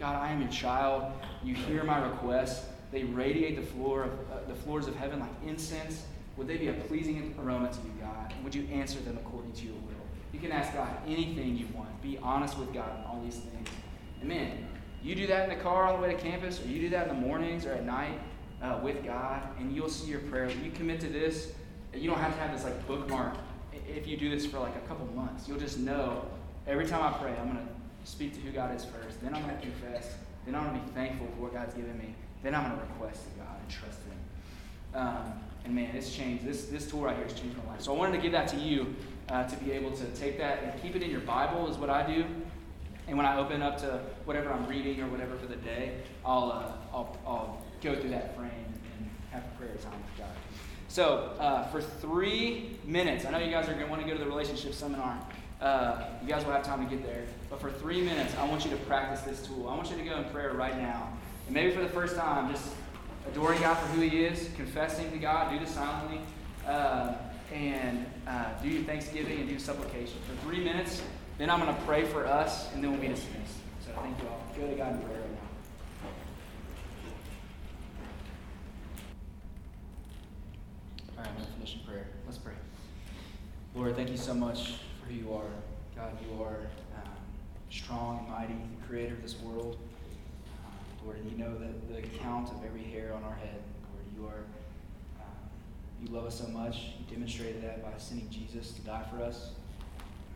[0.00, 1.12] God, I am your child.
[1.44, 2.64] You hear my requests.
[2.90, 6.06] They radiate the floor of uh, the floors of heaven like incense.
[6.38, 8.32] Would they be a pleasing aroma to you, God?
[8.34, 10.00] And would you answer them according to your will?
[10.32, 12.00] You can ask God anything you want.
[12.00, 13.68] Be honest with God on all these things.
[14.20, 14.66] And man,
[15.02, 17.08] you do that in the car on the way to campus, or you do that
[17.08, 18.18] in the mornings or at night
[18.62, 20.50] uh, with God, and you'll see your prayer.
[20.50, 21.52] You commit to this.
[21.94, 23.34] You don't have to have this like bookmark.
[23.86, 26.24] If you do this for like a couple months, you'll just know
[26.66, 27.62] Every time I pray, I'm to
[28.04, 29.22] speak to who God is first.
[29.22, 30.14] Then I'm going to confess.
[30.46, 32.14] Then I'm going to be thankful for what God's given me.
[32.42, 35.00] Then I'm going to request to God and trust Him.
[35.00, 35.32] Um,
[35.64, 36.44] and man, it's changed.
[36.44, 37.82] This, this tour right here has changed my life.
[37.82, 38.94] So I wanted to give that to you
[39.28, 41.90] uh, to be able to take that and keep it in your Bible, is what
[41.90, 42.24] I do.
[43.06, 46.52] And when I open up to whatever I'm reading or whatever for the day, I'll,
[46.52, 48.50] uh, I'll, I'll go through that frame
[48.98, 50.36] and have a prayer time with God.
[50.88, 54.14] So, uh, for three minutes, I know you guys are going to want to go
[54.14, 55.18] to the relationship seminar.
[55.60, 57.24] Uh, you guys will have time to get there.
[57.50, 59.68] But for three minutes, I want you to practice this tool.
[59.68, 61.12] I want you to go in prayer right now.
[61.46, 62.66] And maybe for the first time, just
[63.28, 66.20] adoring God for who He is, confessing to God, do this silently,
[66.66, 67.14] uh,
[67.52, 70.16] and uh, do your thanksgiving and do supplication.
[70.28, 71.02] For three minutes,
[71.36, 73.56] then I'm going to pray for us, and then we'll be dismissed.
[73.84, 74.40] So thank you all.
[74.56, 75.38] Go to God in prayer right now.
[81.18, 82.06] All right, I'm going to finish in prayer.
[82.24, 82.54] Let's pray.
[83.74, 84.76] Lord, thank you so much
[85.10, 85.50] who you are.
[85.96, 86.56] God, you are
[86.96, 87.10] um,
[87.68, 89.76] strong and mighty, the creator of this world.
[90.64, 93.60] Uh, Lord, and you know that the count of every hair on our head.
[93.92, 94.44] Lord, you are.
[95.20, 95.34] Um,
[96.02, 96.92] you love us so much.
[96.98, 99.50] You demonstrated that by sending Jesus to die for us.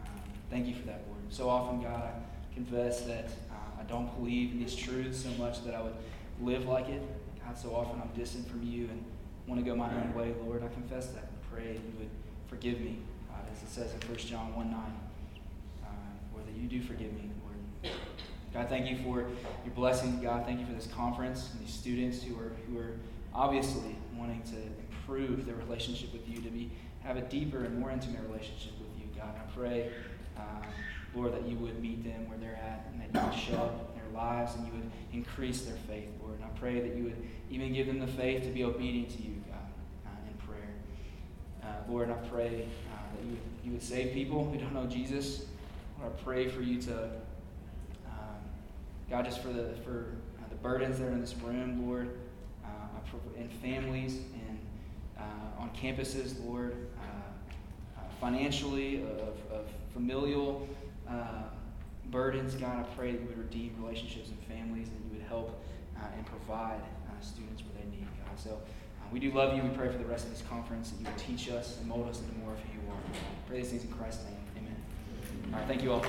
[0.05, 0.21] Um,
[0.51, 1.21] thank you for that, Lord.
[1.31, 5.65] So often, God, I confess that uh, I don't believe in these truths so much
[5.65, 5.95] that I would
[6.41, 7.03] live like it.
[7.45, 9.05] God, so often I'm distant from you and
[9.47, 10.65] want to go my own way, Lord.
[10.65, 12.11] I confess that and pray you would
[12.49, 12.99] forgive me
[13.55, 15.87] as it says in 1 John 1 9, uh,
[16.35, 17.95] Lord, that you do forgive me, Lord.
[18.53, 20.21] God, thank you for your blessing.
[20.21, 22.93] God, thank you for this conference and these students who are, who are
[23.35, 26.71] obviously wanting to improve their relationship with you, to be
[27.03, 29.35] have a deeper and more intimate relationship with you, God.
[29.37, 29.91] I pray,
[30.39, 30.63] um,
[31.15, 33.95] Lord, that you would meet them where they're at and that you would show up
[33.95, 36.37] in their lives and you would increase their faith, Lord.
[36.37, 39.23] And I pray that you would even give them the faith to be obedient to
[39.23, 39.59] you, God,
[40.07, 40.71] uh, in prayer.
[41.63, 42.67] Uh, Lord, I pray
[43.15, 45.47] that you, you would save people who don't know Jesus.
[45.99, 47.05] Lord, I pray for you to,
[48.07, 48.39] um,
[49.11, 50.07] God, just for the for
[50.39, 52.19] uh, the burdens that are in this room, Lord,
[52.65, 52.69] uh,
[53.39, 54.59] and families and
[55.19, 60.69] uh, on campuses, Lord, uh, uh, financially, of, of familial
[62.11, 65.61] burdens, God, I pray that you would redeem relationships and families, and you would help
[66.17, 66.81] and provide
[67.21, 68.39] students where they need, God.
[68.39, 68.59] So.
[69.15, 69.63] We do love you.
[69.63, 72.09] We pray for the rest of this conference that you would teach us and mold
[72.09, 72.99] us into more of who you are.
[73.47, 74.35] Pray these things in Christ's name.
[74.59, 74.75] Amen.
[75.53, 76.05] All right, thank you all.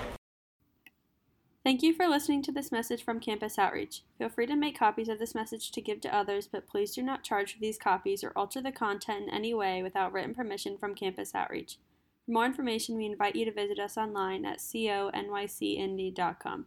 [1.63, 4.01] Thank you for listening to this message from Campus Outreach.
[4.17, 7.03] Feel free to make copies of this message to give to others, but please do
[7.03, 10.75] not charge for these copies or alter the content in any way without written permission
[10.75, 11.77] from Campus Outreach.
[12.25, 16.65] For more information, we invite you to visit us online at conycindy.com.